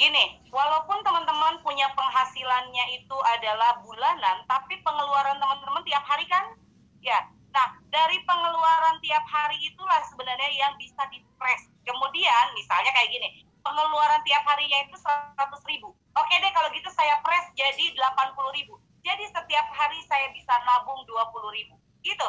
Gini, 0.00 0.40
walaupun 0.48 1.04
teman-teman 1.04 1.60
punya 1.60 1.84
penghasilannya 1.92 2.84
itu 2.96 3.16
adalah 3.36 3.84
bulanan, 3.84 4.40
tapi 4.48 4.80
pengeluaran 4.80 5.36
teman-teman 5.36 5.84
tiap 5.84 6.00
hari 6.08 6.24
kan? 6.24 6.56
Ya, 7.04 7.28
nah 7.52 7.76
dari 7.92 8.16
pengeluaran 8.24 8.96
tiap 9.04 9.28
hari 9.28 9.60
itulah 9.60 10.00
sebenarnya 10.08 10.48
yang 10.56 10.72
bisa 10.80 11.04
dipres. 11.12 11.68
Kemudian 11.84 12.44
misalnya 12.56 12.88
kayak 12.96 13.12
gini, 13.12 13.44
pengeluaran 13.60 14.24
tiap 14.24 14.40
harinya 14.48 14.88
itu 14.88 14.96
100 14.96 15.36
ribu. 15.68 15.92
Oke 16.16 16.34
deh 16.40 16.52
kalau 16.56 16.72
gitu 16.72 16.88
saya 16.96 17.20
press 17.20 17.52
jadi 17.52 17.92
80 17.92 18.56
ribu. 18.56 18.80
Jadi 19.04 19.28
setiap 19.28 19.68
hari 19.68 20.00
saya 20.08 20.32
bisa 20.32 20.56
nabung 20.64 21.04
20 21.04 21.56
ribu. 21.60 21.76
Gitu 22.00 22.28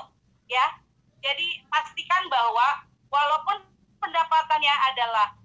ya. 0.51 0.75
Jadi 1.23 1.63
pastikan 1.71 2.27
bahwa 2.27 2.83
walaupun 3.07 3.63
pendapatannya 4.03 4.75
adalah 4.91 5.39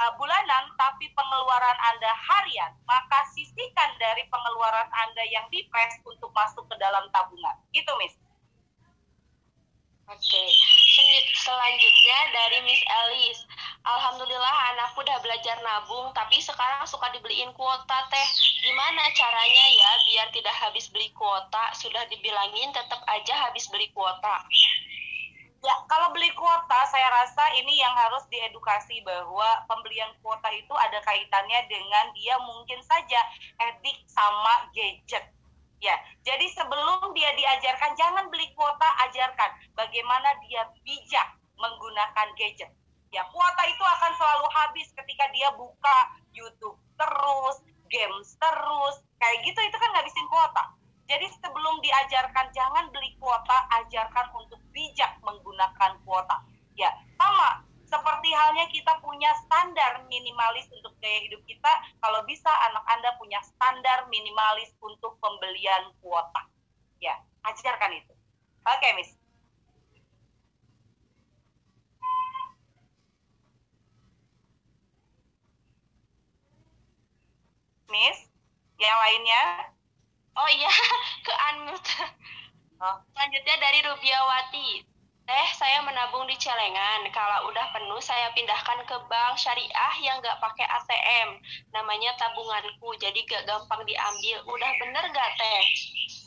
uh, 0.00 0.12
bulanan 0.16 0.64
tapi 0.80 1.12
pengeluaran 1.12 1.78
Anda 1.92 2.12
harian, 2.16 2.72
maka 2.88 3.20
sisihkan 3.36 3.90
dari 4.00 4.24
pengeluaran 4.32 4.88
Anda 4.88 5.24
yang 5.28 5.46
dipres 5.52 6.00
untuk 6.08 6.32
masuk 6.32 6.64
ke 6.72 6.76
dalam 6.80 7.04
tabungan. 7.12 7.56
Itu, 7.76 7.92
Miss. 8.00 8.16
Oke, 10.10 10.42
selanjutnya 11.38 12.18
dari 12.34 12.58
Miss 12.66 12.82
Alice. 12.82 13.46
Alhamdulillah 13.86 14.74
anakku 14.74 15.06
udah 15.06 15.22
belajar 15.22 15.54
nabung, 15.62 16.10
tapi 16.18 16.42
sekarang 16.42 16.82
suka 16.82 17.14
dibeliin 17.14 17.54
kuota 17.54 18.10
teh. 18.10 18.28
Gimana 18.58 19.06
caranya 19.14 19.64
ya 19.70 19.90
biar 20.10 20.28
tidak 20.34 20.56
habis 20.58 20.90
beli 20.90 21.14
kuota? 21.14 21.70
Sudah 21.78 22.02
dibilangin 22.10 22.74
tetap 22.74 23.06
aja 23.06 23.34
habis 23.38 23.70
beli 23.70 23.86
kuota. 23.94 24.42
Ya, 25.60 25.76
kalau 25.92 26.08
beli 26.16 26.32
kuota, 26.32 26.88
saya 26.88 27.04
rasa 27.12 27.52
ini 27.52 27.76
yang 27.76 27.92
harus 27.92 28.24
diedukasi 28.32 29.04
bahwa 29.04 29.60
pembelian 29.68 30.08
kuota 30.24 30.48
itu 30.56 30.72
ada 30.72 30.96
kaitannya 31.04 31.68
dengan 31.68 32.08
dia 32.16 32.40
mungkin 32.40 32.80
saja 32.80 33.20
edik 33.60 34.00
sama 34.08 34.72
gadget 34.72 35.28
Ya, 35.80 35.96
jadi 36.20 36.44
sebelum 36.52 37.16
dia 37.16 37.32
diajarkan 37.32 37.96
jangan 37.96 38.28
beli 38.28 38.52
kuota, 38.52 38.84
ajarkan 39.08 39.48
bagaimana 39.72 40.36
dia 40.44 40.68
bijak 40.84 41.28
menggunakan 41.56 42.28
gadget. 42.36 42.68
Ya, 43.08 43.24
kuota 43.32 43.62
itu 43.64 43.80
akan 43.80 44.12
selalu 44.20 44.46
habis 44.52 44.92
ketika 44.92 45.24
dia 45.32 45.48
buka 45.56 45.98
YouTube 46.36 46.76
terus, 47.00 47.64
games 47.88 48.36
terus, 48.36 48.96
kayak 49.16 49.40
gitu 49.40 49.56
itu 49.56 49.76
kan 49.80 49.90
ngabisin 49.96 50.28
kuota. 50.28 50.64
Jadi 51.10 51.26
sebelum 51.42 51.82
diajarkan 51.82 52.54
jangan 52.54 52.86
beli 52.94 53.18
kuota, 53.18 53.66
ajarkan 53.82 54.30
untuk 54.30 54.62
bijak 54.70 55.18
menggunakan 55.26 55.98
kuota. 56.06 56.38
Ya, 56.78 56.94
sama 57.18 57.66
seperti 57.90 58.30
halnya 58.30 58.70
kita 58.70 58.94
punya 59.02 59.34
standar 59.42 60.06
minimalis 60.06 60.70
untuk 60.70 60.94
gaya 61.02 61.18
hidup 61.26 61.42
kita, 61.50 61.72
kalau 61.98 62.22
bisa 62.30 62.46
anak 62.70 62.86
Anda 62.94 63.10
punya 63.18 63.42
standar 63.42 64.06
minimalis 64.06 64.70
untuk 64.78 65.18
pembelian 65.18 65.90
kuota. 65.98 66.46
Ya, 67.02 67.18
ajarkan 67.42 67.90
itu. 67.98 68.14
Oke, 68.70 68.78
okay, 68.78 68.92
Miss. 68.94 69.10
Miss, 77.90 78.30
yang 78.78 78.94
lainnya? 79.02 79.74
Oh 80.36 80.48
iya, 80.50 80.70
ke 81.26 81.32
unmute. 81.32 81.94
Oh. 82.80 82.96
Selanjutnya 83.12 83.56
dari 83.60 83.80
Rubiawati. 83.84 84.68
Teh, 85.30 85.48
saya 85.54 85.78
menabung 85.86 86.26
di 86.26 86.34
celengan. 86.34 87.06
Kalau 87.14 87.46
udah 87.54 87.70
penuh, 87.70 88.02
saya 88.02 88.34
pindahkan 88.34 88.82
ke 88.82 88.96
bank 89.06 89.38
syariah 89.38 89.94
yang 90.02 90.18
nggak 90.18 90.42
pakai 90.42 90.66
ATM. 90.66 91.38
Namanya 91.70 92.18
tabunganku, 92.18 92.90
jadi 92.98 93.14
gak 93.30 93.46
gampang 93.46 93.86
diambil. 93.86 94.42
Udah 94.42 94.70
bener 94.82 95.04
gak, 95.14 95.30
Teh? 95.38 95.62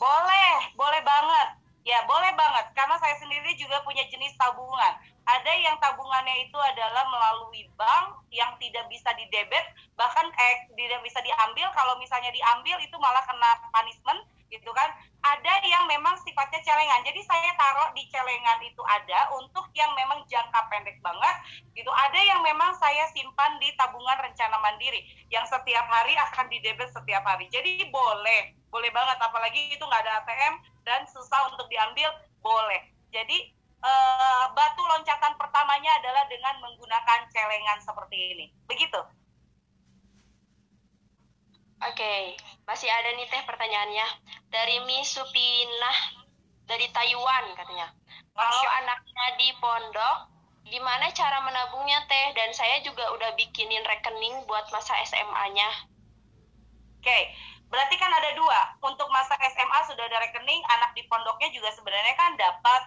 Boleh, 0.00 0.72
boleh 0.72 1.02
banget. 1.04 1.48
Ya, 1.84 2.00
boleh 2.08 2.32
banget. 2.32 2.72
Karena 2.72 2.96
saya 2.96 3.12
sendiri 3.20 3.52
juga 3.60 3.84
punya 3.84 4.00
jenis 4.08 4.32
tabungan. 4.40 4.96
Ada 5.24 5.52
yang 5.52 5.76
tabungannya 5.80 6.48
itu 6.48 6.56
adalah 6.56 7.04
melalui 7.12 7.68
bank 7.76 8.24
yang 8.32 8.56
tidak 8.56 8.88
bisa 8.88 9.12
didebet, 9.16 9.64
bahkan 9.96 10.24
eh, 10.32 10.56
tidak 10.72 11.00
bisa 11.04 11.20
diambil. 11.20 11.68
Kalau 11.76 11.96
misalnya 12.00 12.32
diambil 12.32 12.80
itu 12.80 12.96
malah 12.96 13.20
kena 13.28 13.50
punishment 13.72 14.24
gitu 14.52 14.70
kan 14.72 14.90
ada 15.24 15.54
yang 15.64 15.88
memang 15.88 16.12
sifatnya 16.20 16.60
celengan. 16.60 17.00
Jadi 17.00 17.24
saya 17.24 17.50
taruh 17.56 17.88
di 17.96 18.04
celengan 18.12 18.60
itu 18.60 18.82
ada 18.84 19.32
untuk 19.40 19.72
yang 19.72 19.88
memang 19.96 20.20
jangka 20.28 20.68
pendek 20.68 21.00
banget 21.00 21.36
gitu. 21.72 21.88
Ada 21.88 22.20
yang 22.20 22.40
memang 22.44 22.76
saya 22.76 23.08
simpan 23.16 23.56
di 23.56 23.72
tabungan 23.80 24.20
rencana 24.20 24.60
mandiri 24.60 25.00
yang 25.32 25.48
setiap 25.48 25.88
hari 25.88 26.12
akan 26.28 26.46
didebet 26.52 26.92
setiap 26.92 27.24
hari. 27.24 27.48
Jadi 27.48 27.88
boleh 27.88 28.52
boleh 28.68 28.90
banget. 28.92 29.16
Apalagi 29.16 29.72
itu 29.72 29.80
nggak 29.80 30.04
ada 30.04 30.20
ATM 30.22 30.54
dan 30.84 31.08
susah 31.08 31.48
untuk 31.56 31.64
diambil 31.72 32.12
boleh. 32.44 32.84
Jadi 33.08 33.48
eh, 33.80 34.44
batu 34.52 34.82
loncatan 34.84 35.40
pertamanya 35.40 36.04
adalah 36.04 36.28
dengan 36.28 36.60
menggunakan 36.60 37.32
celengan 37.32 37.80
seperti 37.80 38.36
ini. 38.36 38.46
Begitu 38.68 39.23
Oke, 41.82 41.98
okay. 41.98 42.22
masih 42.70 42.86
ada 42.86 43.10
nih 43.18 43.26
teh 43.26 43.42
pertanyaannya 43.42 44.06
dari 44.54 44.78
Miss 44.86 45.10
Supinah 45.10 45.98
dari 46.70 46.86
Taiwan 46.94 47.44
katanya. 47.58 47.90
Kalau 48.34 48.64
anaknya 48.82 49.26
di 49.38 49.48
pondok, 49.58 50.16
gimana 50.70 51.10
cara 51.10 51.42
menabungnya 51.42 52.06
teh? 52.06 52.26
Dan 52.38 52.54
saya 52.54 52.78
juga 52.86 53.10
udah 53.14 53.34
bikinin 53.34 53.82
rekening 53.82 54.46
buat 54.46 54.70
masa 54.70 54.94
SMA-nya. 55.02 55.70
Oke, 56.98 57.10
okay. 57.10 57.22
berarti 57.68 57.98
kan 58.00 58.10
ada 58.10 58.30
dua. 58.38 58.60
Untuk 58.80 59.10
masa 59.10 59.34
SMA 59.38 59.78
sudah 59.90 60.04
ada 60.06 60.18
rekening, 60.24 60.62
anak 60.78 60.94
di 60.94 61.02
pondoknya 61.10 61.50
juga 61.52 61.68
sebenarnya 61.74 62.14
kan 62.16 62.32
dapat 62.38 62.82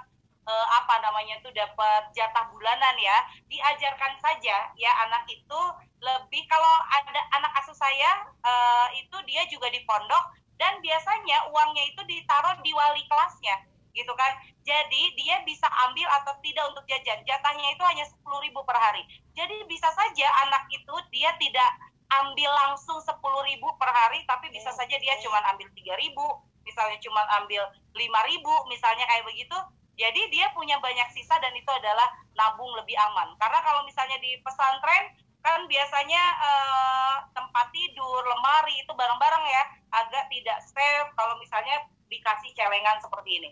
uh, 0.48 0.66
apa 0.80 0.96
namanya 1.04 1.38
itu 1.38 1.52
dapat 1.52 2.10
jatah 2.16 2.48
bulanan 2.50 2.96
ya 2.98 3.18
diajarkan 3.52 4.16
saja 4.24 4.72
ya 4.80 4.92
anak 5.06 5.28
itu 5.28 5.62
lebih 6.00 6.44
kalau 6.48 6.74
ada 6.94 7.22
anak 7.36 7.52
saya 7.78 8.26
uh, 8.42 8.90
itu 8.98 9.18
dia 9.30 9.46
juga 9.48 9.70
di 9.70 9.86
pondok 9.86 10.34
dan 10.58 10.82
biasanya 10.82 11.46
uangnya 11.54 11.84
itu 11.94 12.02
ditaruh 12.10 12.58
di 12.66 12.74
wali 12.74 13.06
kelasnya 13.06 13.56
gitu 13.94 14.14
kan. 14.14 14.34
Jadi 14.66 15.18
dia 15.18 15.42
bisa 15.48 15.66
ambil 15.90 16.06
atau 16.22 16.38
tidak 16.46 16.70
untuk 16.70 16.86
jajan. 16.86 17.24
Jatahnya 17.26 17.74
itu 17.74 17.84
hanya 17.88 18.06
sepuluh 18.06 18.42
ribu 18.46 18.62
per 18.66 18.78
hari. 18.78 19.02
Jadi 19.34 19.66
bisa 19.66 19.90
saja 19.94 20.28
anak 20.46 20.70
itu 20.70 20.94
dia 21.14 21.34
tidak 21.42 21.70
ambil 22.08 22.50
langsung 22.68 22.98
sepuluh 23.04 23.44
ribu 23.44 23.68
per 23.76 23.92
hari 23.92 24.24
tapi 24.24 24.48
bisa 24.54 24.72
saja 24.72 24.96
dia 24.96 25.16
cuma 25.20 25.44
ambil 25.52 25.68
tiga 25.76 25.92
ribu 26.00 26.24
misalnya 26.64 26.96
cuma 27.04 27.20
ambil 27.36 27.68
lima 27.96 28.22
ribu 28.28 28.54
misalnya 28.70 29.06
kayak 29.08 29.26
begitu. 29.26 29.58
Jadi 29.98 30.30
dia 30.30 30.46
punya 30.54 30.78
banyak 30.78 31.10
sisa 31.10 31.42
dan 31.42 31.50
itu 31.58 31.72
adalah 31.74 32.06
nabung 32.38 32.70
lebih 32.78 32.94
aman. 32.94 33.34
Karena 33.42 33.60
kalau 33.66 33.82
misalnya 33.82 34.22
di 34.22 34.38
pesantren 34.46 35.10
kan 35.48 35.64
biasanya 35.72 36.24
eh, 36.44 37.16
tempat 37.32 37.72
tidur, 37.72 38.20
lemari 38.28 38.76
itu 38.84 38.92
barang-barang 38.92 39.44
ya 39.48 39.64
agak 39.96 40.28
tidak 40.28 40.60
safe 40.68 41.08
kalau 41.16 41.40
misalnya 41.40 41.88
dikasih 42.12 42.52
celengan 42.52 43.00
seperti 43.00 43.32
ini. 43.40 43.52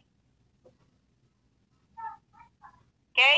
Oke, 3.15 3.23
okay. 3.23 3.37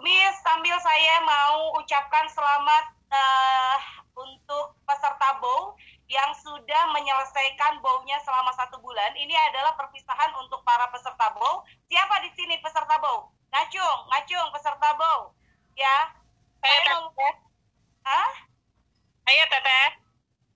Miss 0.00 0.40
sambil 0.40 0.72
saya 0.80 1.20
mau 1.20 1.76
ucapkan 1.76 2.24
selamat 2.32 2.84
uh, 3.12 3.78
untuk 4.16 4.72
peserta 4.88 5.36
bow 5.36 5.76
yang 6.08 6.32
sudah 6.40 6.82
menyelesaikan 6.96 7.76
bownya 7.84 8.16
selama 8.24 8.56
satu 8.56 8.80
bulan. 8.80 9.12
Ini 9.12 9.36
adalah 9.52 9.76
perpisahan 9.76 10.32
untuk 10.40 10.64
para 10.64 10.88
peserta 10.88 11.36
bow. 11.36 11.60
Siapa 11.92 12.24
di 12.24 12.32
sini 12.40 12.56
peserta 12.64 12.96
bow? 13.04 13.28
Ngacung, 13.52 13.98
ngacung 14.08 14.48
peserta 14.56 14.96
bow. 14.96 15.36
Ya. 15.76 16.16
Saya 16.62 16.78
mau 16.96 17.12
Hah? 18.02 18.32
Ayo, 19.30 19.44
Teteh. 19.46 19.88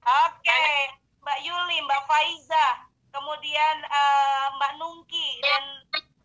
Oke, 0.06 0.46
okay. 0.46 0.90
Mbak 1.22 1.38
Yuli, 1.42 1.78
Mbak 1.82 2.02
Faiza, 2.06 2.66
kemudian 3.10 3.76
uh, 3.86 4.46
Mbak 4.58 4.72
Nungki 4.78 5.42
dan 5.42 5.64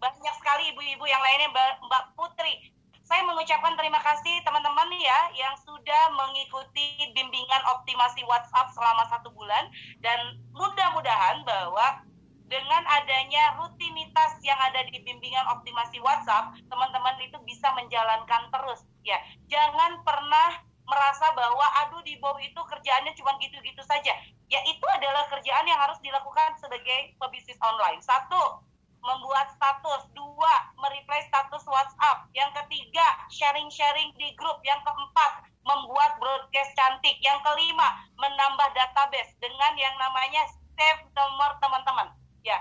banyak 0.02 0.36
sekali 0.38 0.74
ibu-ibu 0.74 1.06
yang 1.06 1.22
lainnya 1.22 1.50
Mbak 1.54 2.18
Putri. 2.18 2.74
Saya 3.06 3.26
mengucapkan 3.28 3.76
terima 3.78 4.00
kasih 4.02 4.42
teman-teman 4.46 4.88
ya 4.98 5.20
yang 5.36 5.54
sudah 5.62 6.14
mengikuti 6.16 7.12
bimbingan 7.12 7.64
optimasi 7.70 8.24
WhatsApp 8.26 8.72
selama 8.74 9.04
satu 9.10 9.30
bulan 9.36 9.68
dan 10.00 10.40
mudah-mudahan 10.56 11.44
bahwa 11.44 12.02
dengan 12.48 12.84
adanya 12.88 13.56
rutinitas 13.60 14.40
yang 14.44 14.60
ada 14.60 14.84
di 14.92 15.00
bimbingan 15.04 15.44
optimasi 15.54 16.04
WhatsApp, 16.04 16.56
teman-teman 16.68 17.16
itu 17.24 17.40
bisa 17.48 17.72
menjalankan 17.76 18.52
terus 18.52 18.84
ya. 19.08 19.20
Jangan 19.48 20.04
pernah 20.04 20.71
merasa 20.92 21.32
bahwa 21.32 21.64
aduh 21.88 22.04
di 22.04 22.20
bawah 22.20 22.44
itu 22.44 22.60
kerjaannya 22.60 23.16
cuma 23.16 23.40
gitu-gitu 23.40 23.80
saja. 23.88 24.12
Ya 24.52 24.60
itu 24.68 24.86
adalah 24.92 25.24
kerjaan 25.32 25.64
yang 25.64 25.80
harus 25.80 25.96
dilakukan 26.04 26.60
sebagai 26.60 27.16
pebisnis 27.16 27.56
online. 27.64 28.04
Satu, 28.04 28.60
membuat 29.00 29.56
status. 29.56 30.12
Dua, 30.12 30.54
mereply 30.76 31.24
status 31.32 31.64
WhatsApp. 31.64 32.28
Yang 32.36 32.52
ketiga, 32.60 33.08
sharing-sharing 33.32 34.12
di 34.20 34.36
grup. 34.36 34.60
Yang 34.68 34.84
keempat, 34.84 35.48
membuat 35.64 36.20
broadcast 36.20 36.76
cantik. 36.76 37.16
Yang 37.24 37.40
kelima, 37.48 38.04
menambah 38.20 38.76
database 38.76 39.32
dengan 39.40 39.74
yang 39.80 39.96
namanya 39.96 40.44
save 40.76 41.08
nomor 41.16 41.56
teman-teman. 41.64 42.12
Ya, 42.44 42.60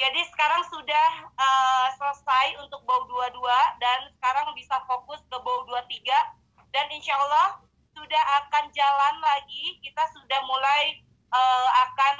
jadi 0.00 0.20
sekarang 0.32 0.64
sudah 0.72 1.08
uh, 1.36 1.88
selesai 2.00 2.56
untuk 2.64 2.80
bau 2.88 3.04
22 3.04 3.36
dan 3.84 4.08
sekarang 4.16 4.48
bisa 4.56 4.80
fokus 4.88 5.20
ke 5.28 5.36
bau 5.44 5.60
23 5.68 6.39
dan 6.70 6.86
insya 6.94 7.14
Allah 7.18 7.58
sudah 7.94 8.24
akan 8.42 8.64
jalan 8.70 9.14
lagi. 9.22 9.78
Kita 9.82 10.02
sudah 10.14 10.40
mulai 10.46 11.02
uh, 11.34 11.68
akan 11.90 12.16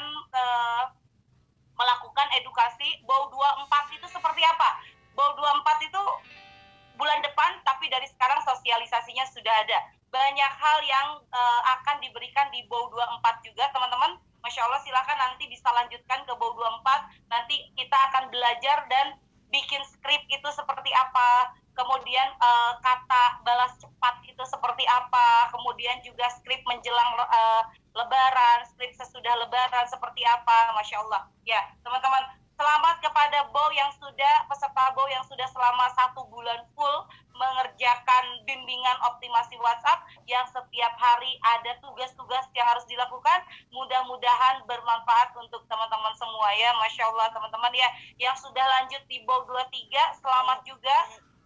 semua 46.50 46.66
ya. 46.66 46.70
Masya 46.82 47.02
Allah 47.06 47.26
teman-teman 47.30 47.72
ya. 47.78 47.88
Yang 48.18 48.36
sudah 48.42 48.66
lanjut 48.66 49.02
di 49.06 49.22
BO 49.22 49.46
23, 49.46 50.18
selamat 50.18 50.58
juga 50.66 50.96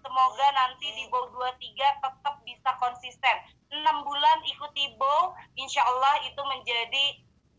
semoga 0.01 0.47
nanti 0.53 0.89
di 0.97 1.05
bow 1.09 1.33
23 1.33 1.57
tetap 1.81 2.37
bisa 2.45 2.71
konsisten 2.77 3.37
6 3.73 3.81
bulan 4.05 4.39
ikuti 4.45 4.93
bow 5.01 5.33
insya 5.57 5.81
Allah 5.81 6.21
itu 6.29 6.37
menjadi 6.45 7.05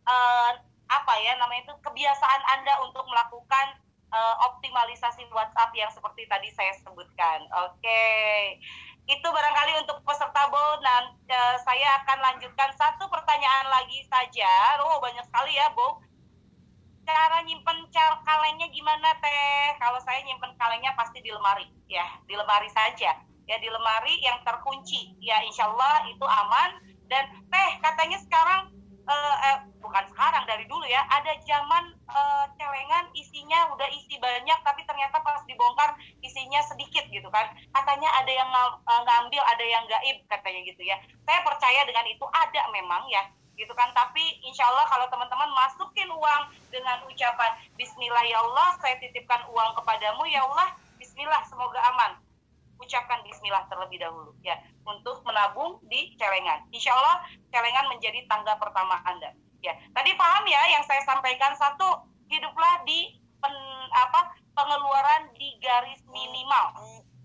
uh, 0.05 0.53
apa 0.85 1.13
ya 1.25 1.33
namanya 1.41 1.65
itu 1.65 1.73
kebiasaan 1.81 2.41
Anda 2.53 2.85
untuk 2.85 3.01
melakukan 3.09 3.81
uh, 4.13 4.35
optimalisasi 4.53 5.25
WhatsApp 5.33 5.73
yang 5.73 5.89
seperti 5.89 6.29
tadi 6.29 6.53
saya 6.53 6.69
sebutkan 6.85 7.49
oke 7.49 7.81
okay. 7.81 8.61
itu 9.09 9.25
barangkali 9.25 9.81
untuk 9.81 10.05
peserta 10.05 10.45
bow 10.45 10.77
dan 10.85 11.17
uh, 11.25 11.57
saya 11.65 11.97
akan 12.05 12.29
lanjutkan 12.29 12.69
satu 12.77 13.09
pertanyaan 13.09 13.73
lagi 13.73 14.05
saja 14.05 14.77
oh 14.85 15.01
banyak 15.01 15.25
sekali 15.25 15.57
ya 15.57 15.73
bow 15.73 15.97
cara 17.05 17.37
nyimpen 17.45 17.77
kalengnya 18.25 18.67
gimana 18.73 19.09
teh? 19.21 19.77
Kalau 19.77 20.01
saya 20.01 20.19
nyimpen 20.25 20.51
kalengnya 20.57 20.91
pasti 20.97 21.21
di 21.21 21.29
lemari, 21.29 21.69
ya 21.85 22.03
di 22.25 22.33
lemari 22.33 22.67
saja, 22.73 23.15
ya 23.45 23.55
di 23.61 23.69
lemari 23.69 24.19
yang 24.25 24.41
terkunci, 24.41 25.13
ya 25.21 25.39
insya 25.45 25.69
Allah 25.69 26.09
itu 26.09 26.25
aman. 26.25 26.81
Dan 27.05 27.29
teh 27.53 27.69
katanya 27.85 28.17
sekarang 28.25 28.73
uh, 29.05 29.35
eh, 29.53 29.57
bukan 29.77 30.03
sekarang 30.09 30.43
dari 30.49 30.65
dulu 30.65 30.81
ya, 30.89 31.05
ada 31.13 31.37
zaman 31.45 31.93
uh, 32.09 32.49
celengan 32.57 33.05
isinya 33.13 33.69
udah 33.77 33.85
isi 33.93 34.17
banyak, 34.17 34.59
tapi 34.65 34.81
ternyata 34.89 35.21
pas 35.21 35.45
dibongkar 35.45 35.93
isinya 36.25 36.59
sedikit 36.65 37.05
gitu 37.13 37.29
kan. 37.29 37.45
Katanya 37.69 38.09
ada 38.17 38.31
yang 38.33 38.49
ng 38.49 38.71
ngambil, 38.85 39.41
ada 39.45 39.65
yang 39.65 39.85
gaib 39.85 40.17
katanya 40.25 40.61
gitu 40.65 40.81
ya. 40.81 40.97
Saya 41.29 41.45
percaya 41.45 41.85
dengan 41.85 42.09
itu 42.09 42.25
ada 42.33 42.65
memang 42.73 43.05
ya 43.13 43.23
gitu 43.55 43.71
kan. 43.73 43.91
Tapi 43.95 44.43
insya 44.43 44.67
Allah 44.67 44.85
kalau 44.87 45.07
teman-teman 45.09 45.49
masukin 45.55 46.07
uang 46.11 46.43
dengan 46.69 46.99
ucapan 47.07 47.51
Bismillah 47.79 48.23
ya 48.27 48.39
Allah 48.43 48.75
saya 48.79 48.99
titipkan 48.99 49.43
uang 49.51 49.75
kepadamu 49.79 50.23
ya 50.27 50.43
Allah 50.43 50.75
Bismillah 50.99 51.41
semoga 51.47 51.79
aman. 51.95 52.19
Ucapkan 52.75 53.23
Bismillah 53.23 53.65
terlebih 53.71 54.03
dahulu 54.03 54.35
ya 54.43 54.59
untuk 54.83 55.23
menabung 55.23 55.79
di 55.87 56.13
celengan. 56.19 56.67
Insya 56.75 56.91
Allah 56.93 57.23
celengan 57.49 57.87
menjadi 57.91 58.23
tangga 58.27 58.59
pertama 58.59 58.99
anda 59.07 59.31
ya. 59.63 59.73
Tadi 59.95 60.11
paham 60.19 60.43
ya 60.45 60.61
yang 60.75 60.83
saya 60.85 61.01
sampaikan? 61.07 61.55
Satu 61.57 62.05
hiduplah 62.29 62.83
di 62.85 63.17
pen, 63.41 63.55
apa 63.95 64.35
pengeluaran 64.53 65.31
di 65.35 65.55
garis 65.63 66.03
minimal 66.11 66.75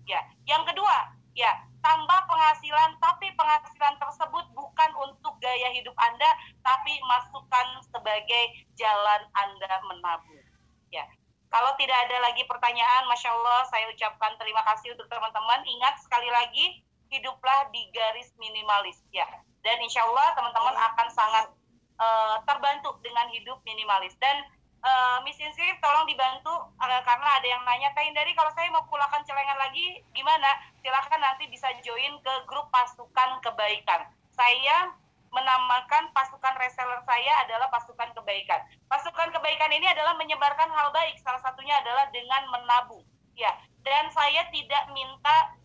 ya. 0.07 0.19
Yang 0.47 0.73
kedua 0.73 1.15
ya 1.37 1.70
tambah 1.81 2.19
penghasilan 2.29 2.97
tapi 3.01 3.27
penghasilan 3.35 3.95
tersebut 3.97 4.45
bukan 4.53 4.91
untuk 5.01 5.33
gaya 5.41 5.69
hidup 5.73 5.93
Anda 5.97 6.29
tapi 6.61 6.93
masukan 7.05 7.67
sebagai 7.89 8.43
jalan 8.77 9.21
Anda 9.35 9.73
menabung. 9.89 10.41
Ya. 10.93 11.05
Kalau 11.51 11.75
tidak 11.75 11.97
ada 12.07 12.17
lagi 12.23 12.47
pertanyaan 12.47 13.03
Masya 13.11 13.27
Allah 13.27 13.67
saya 13.67 13.85
ucapkan 13.91 14.39
terima 14.39 14.63
kasih 14.71 14.95
untuk 14.95 15.11
teman-teman. 15.11 15.59
Ingat 15.67 15.99
sekali 15.99 16.31
lagi 16.31 16.79
hiduplah 17.11 17.67
di 17.75 17.91
garis 17.91 18.31
minimalis. 18.39 19.03
Ya. 19.11 19.27
Dan 19.61 19.77
insya 19.83 20.01
Allah 20.07 20.31
teman-teman 20.33 20.73
akan 20.73 21.07
sangat 21.11 21.45
uh, 21.99 22.39
terbantu 22.47 22.95
dengan 23.03 23.27
hidup 23.35 23.59
minimalis. 23.67 24.15
Dan 24.23 24.47
uh, 24.81 25.17
Miss 25.25 25.39
Insif 25.41 25.77
tolong 25.79 26.05
dibantu. 26.05 26.53
Uh, 26.77 27.01
karena 27.05 27.29
ada 27.37 27.47
yang 27.47 27.61
nanya 27.63 27.89
Teh 27.97 28.09
dari 28.13 28.35
kalau 28.37 28.51
saya 28.53 28.67
mau 28.69 28.85
pulangkan 28.89 29.23
celengan 29.25 29.57
lagi 29.57 30.01
gimana? 30.13 30.49
Silahkan 30.81 31.21
nanti 31.21 31.47
bisa 31.49 31.69
join 31.85 32.17
ke 32.21 32.33
grup 32.45 32.69
pasukan 32.69 33.41
kebaikan. 33.41 34.09
Saya 34.35 34.93
menamakan 35.31 36.11
pasukan 36.11 36.59
reseller 36.59 36.99
saya 37.07 37.47
adalah 37.47 37.71
pasukan 37.71 38.11
kebaikan. 38.17 38.59
Pasukan 38.91 39.31
kebaikan 39.31 39.71
ini 39.71 39.87
adalah 39.87 40.19
menyebarkan 40.19 40.67
hal 40.75 40.91
baik 40.91 41.15
salah 41.23 41.39
satunya 41.39 41.79
adalah 41.79 42.11
dengan 42.11 42.43
menabung 42.51 43.07
ya 43.39 43.55
dan 43.81 44.05
saya 44.13 44.45
tidak 44.53 44.83
minta 44.93 45.57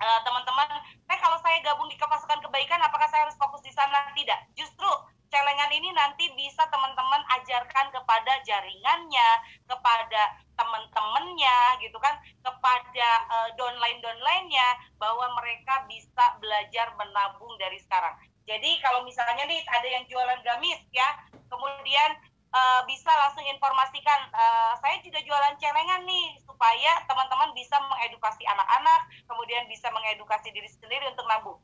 uh, 0.00 0.20
teman-teman, 0.24 0.68
uh, 0.80 1.18
kalau 1.20 1.40
saya 1.40 1.60
gabung 1.64 1.88
di 1.88 1.96
pasukan 1.96 2.40
kebaikan, 2.44 2.80
apakah 2.84 3.08
saya 3.08 3.28
harus 3.28 3.36
fokus 3.40 3.64
di 3.64 3.72
sana? 3.72 4.12
Tidak. 4.12 4.56
Justru 4.56 4.88
celengan 5.30 5.70
ini 5.70 5.94
nanti 5.94 6.28
bisa 6.34 6.66
teman-teman 6.68 7.22
ajarkan 7.40 7.86
kepada 7.94 8.32
jaringannya, 8.44 9.30
kepada 9.64 10.22
teman-temannya 10.58 11.58
gitu 11.80 11.96
kan, 12.02 12.18
kepada 12.42 13.08
uh, 13.30 13.48
downline-downline-nya 13.56 14.68
bahwa 14.98 15.32
mereka 15.40 15.86
bisa 15.86 16.36
belajar 16.42 16.92
menabung 16.98 17.54
dari 17.56 17.78
sekarang. 17.80 18.12
Jadi 18.44 18.82
kalau 18.82 19.06
misalnya 19.06 19.46
nih 19.46 19.62
ada 19.70 19.88
yang 19.88 20.04
jualan 20.10 20.42
gamis 20.42 20.82
ya, 20.90 21.08
kemudian 21.46 22.18
uh, 22.50 22.82
bisa 22.86 23.10
langsung 23.14 23.46
informasikan 23.46 24.20
uh, 24.34 24.74
saya 24.82 24.98
juga 25.02 25.22
jualan 25.22 25.54
celengan 25.62 26.02
nih 26.04 26.34
supaya 26.42 26.92
teman-teman 27.06 27.54
bisa 27.54 27.78
mengedukasi 27.78 28.42
anak-anak 28.46 29.00
kemudian 29.26 29.64
bisa 29.70 29.88
mengedukasi 29.94 30.50
diri 30.50 30.68
sendiri 30.68 31.06
untuk 31.08 31.24
nabung 31.30 31.58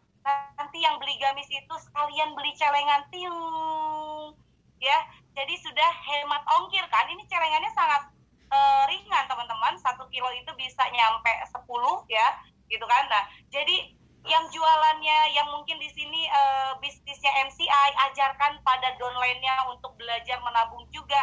nanti 0.59 0.83
yang 0.83 0.99
beli 0.99 1.15
gamis 1.23 1.47
itu 1.51 1.75
sekalian 1.87 2.35
beli 2.35 2.53
celengan 2.59 3.07
tiung 3.15 4.35
ya. 4.83 4.99
Jadi 5.37 5.55
sudah 5.61 5.91
hemat 6.09 6.43
ongkir 6.59 6.83
kan? 6.89 7.07
Ini 7.07 7.23
celengannya 7.29 7.71
sangat 7.77 8.03
uh, 8.51 8.83
ringan 8.91 9.25
teman-teman. 9.31 9.79
Satu 9.79 10.09
kilo 10.11 10.29
itu 10.35 10.51
bisa 10.59 10.83
nyampe 10.91 11.33
10 11.53 11.63
ya 12.11 12.27
gitu 12.67 12.85
kan? 12.89 13.05
Nah 13.07 13.23
jadi 13.55 13.95
yang 14.27 14.43
jualannya 14.51 15.39
yang 15.39 15.47
mungkin 15.55 15.79
di 15.79 15.87
sini 15.95 16.27
uh, 16.27 16.75
bisnisnya 16.83 17.31
MCI 17.47 17.89
ajarkan 18.11 18.59
pada 18.67 18.99
downline-nya 18.99 19.71
untuk 19.71 19.95
belajar 19.95 20.43
menabung 20.43 20.83
juga. 20.91 21.19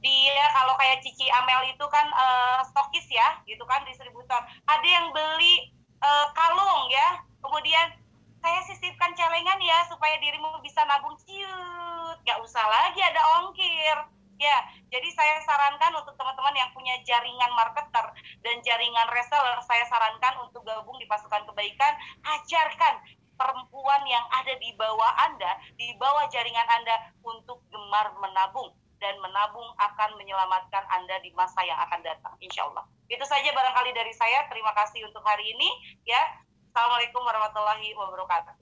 Dia 0.00 0.40
kalau 0.56 0.72
kayak 0.80 1.04
Cici 1.04 1.28
Amel 1.28 1.76
itu 1.76 1.84
kan 1.92 2.08
uh, 2.16 2.64
stokis 2.64 3.04
ya 3.12 3.36
gitu 3.44 3.60
kan 3.68 3.84
distributor. 3.84 4.40
Ada 4.64 4.88
yang 4.88 5.12
beli 5.12 5.76
uh, 6.00 6.32
kalung 6.32 6.88
ya. 6.88 7.20
Kemudian 7.44 7.99
saya 8.40 8.60
sisipkan 8.64 9.12
celengan 9.12 9.60
ya 9.60 9.84
supaya 9.86 10.16
dirimu 10.18 10.48
bisa 10.64 10.80
nabung. 10.88 11.14
Ciut 11.24 12.18
nggak 12.24 12.40
usah 12.40 12.64
lagi 12.64 13.00
ada 13.04 13.20
ongkir. 13.40 13.98
Ya 14.40 14.56
jadi 14.88 15.08
saya 15.12 15.36
sarankan 15.44 16.00
untuk 16.00 16.16
teman-teman 16.16 16.56
yang 16.56 16.72
punya 16.72 16.96
jaringan 17.04 17.52
marketer 17.52 18.06
dan 18.40 18.56
jaringan 18.64 19.08
reseller 19.12 19.60
saya 19.68 19.84
sarankan 19.92 20.48
untuk 20.48 20.64
gabung 20.64 20.96
di 20.96 21.04
pasukan 21.04 21.44
kebaikan. 21.52 21.92
Ajarkan 22.24 23.04
perempuan 23.36 24.02
yang 24.08 24.24
ada 24.32 24.56
di 24.56 24.72
bawah 24.76 25.12
Anda 25.28 25.60
di 25.76 25.92
bawah 26.00 26.24
jaringan 26.32 26.68
Anda 26.80 27.12
untuk 27.20 27.60
gemar 27.68 28.16
menabung. 28.18 28.72
Dan 29.00 29.16
menabung 29.24 29.64
akan 29.80 30.12
menyelamatkan 30.20 30.84
Anda 30.92 31.24
di 31.24 31.32
masa 31.32 31.64
yang 31.64 31.80
akan 31.88 32.04
datang 32.04 32.36
insya 32.36 32.68
Allah. 32.68 32.84
Itu 33.08 33.24
saja 33.24 33.48
barangkali 33.48 33.96
dari 33.96 34.12
saya. 34.12 34.44
Terima 34.52 34.76
kasih 34.76 35.08
untuk 35.08 35.24
hari 35.24 35.56
ini 35.56 35.68
ya 36.04 36.20
Assalamualaikum 36.70 37.26
warahmatullahi 37.26 37.90
wabarakatuh. 37.98 38.54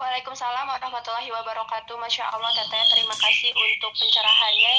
Waalaikumsalam 0.00 0.64
warahmatullahi 0.72 1.28
wabarakatuh. 1.28 1.92
Masya 2.00 2.32
Allah, 2.32 2.48
Teteh, 2.48 2.80
terima 2.96 3.12
kasih 3.12 3.52
untuk 3.52 3.92
pencerahannya. 3.92 4.68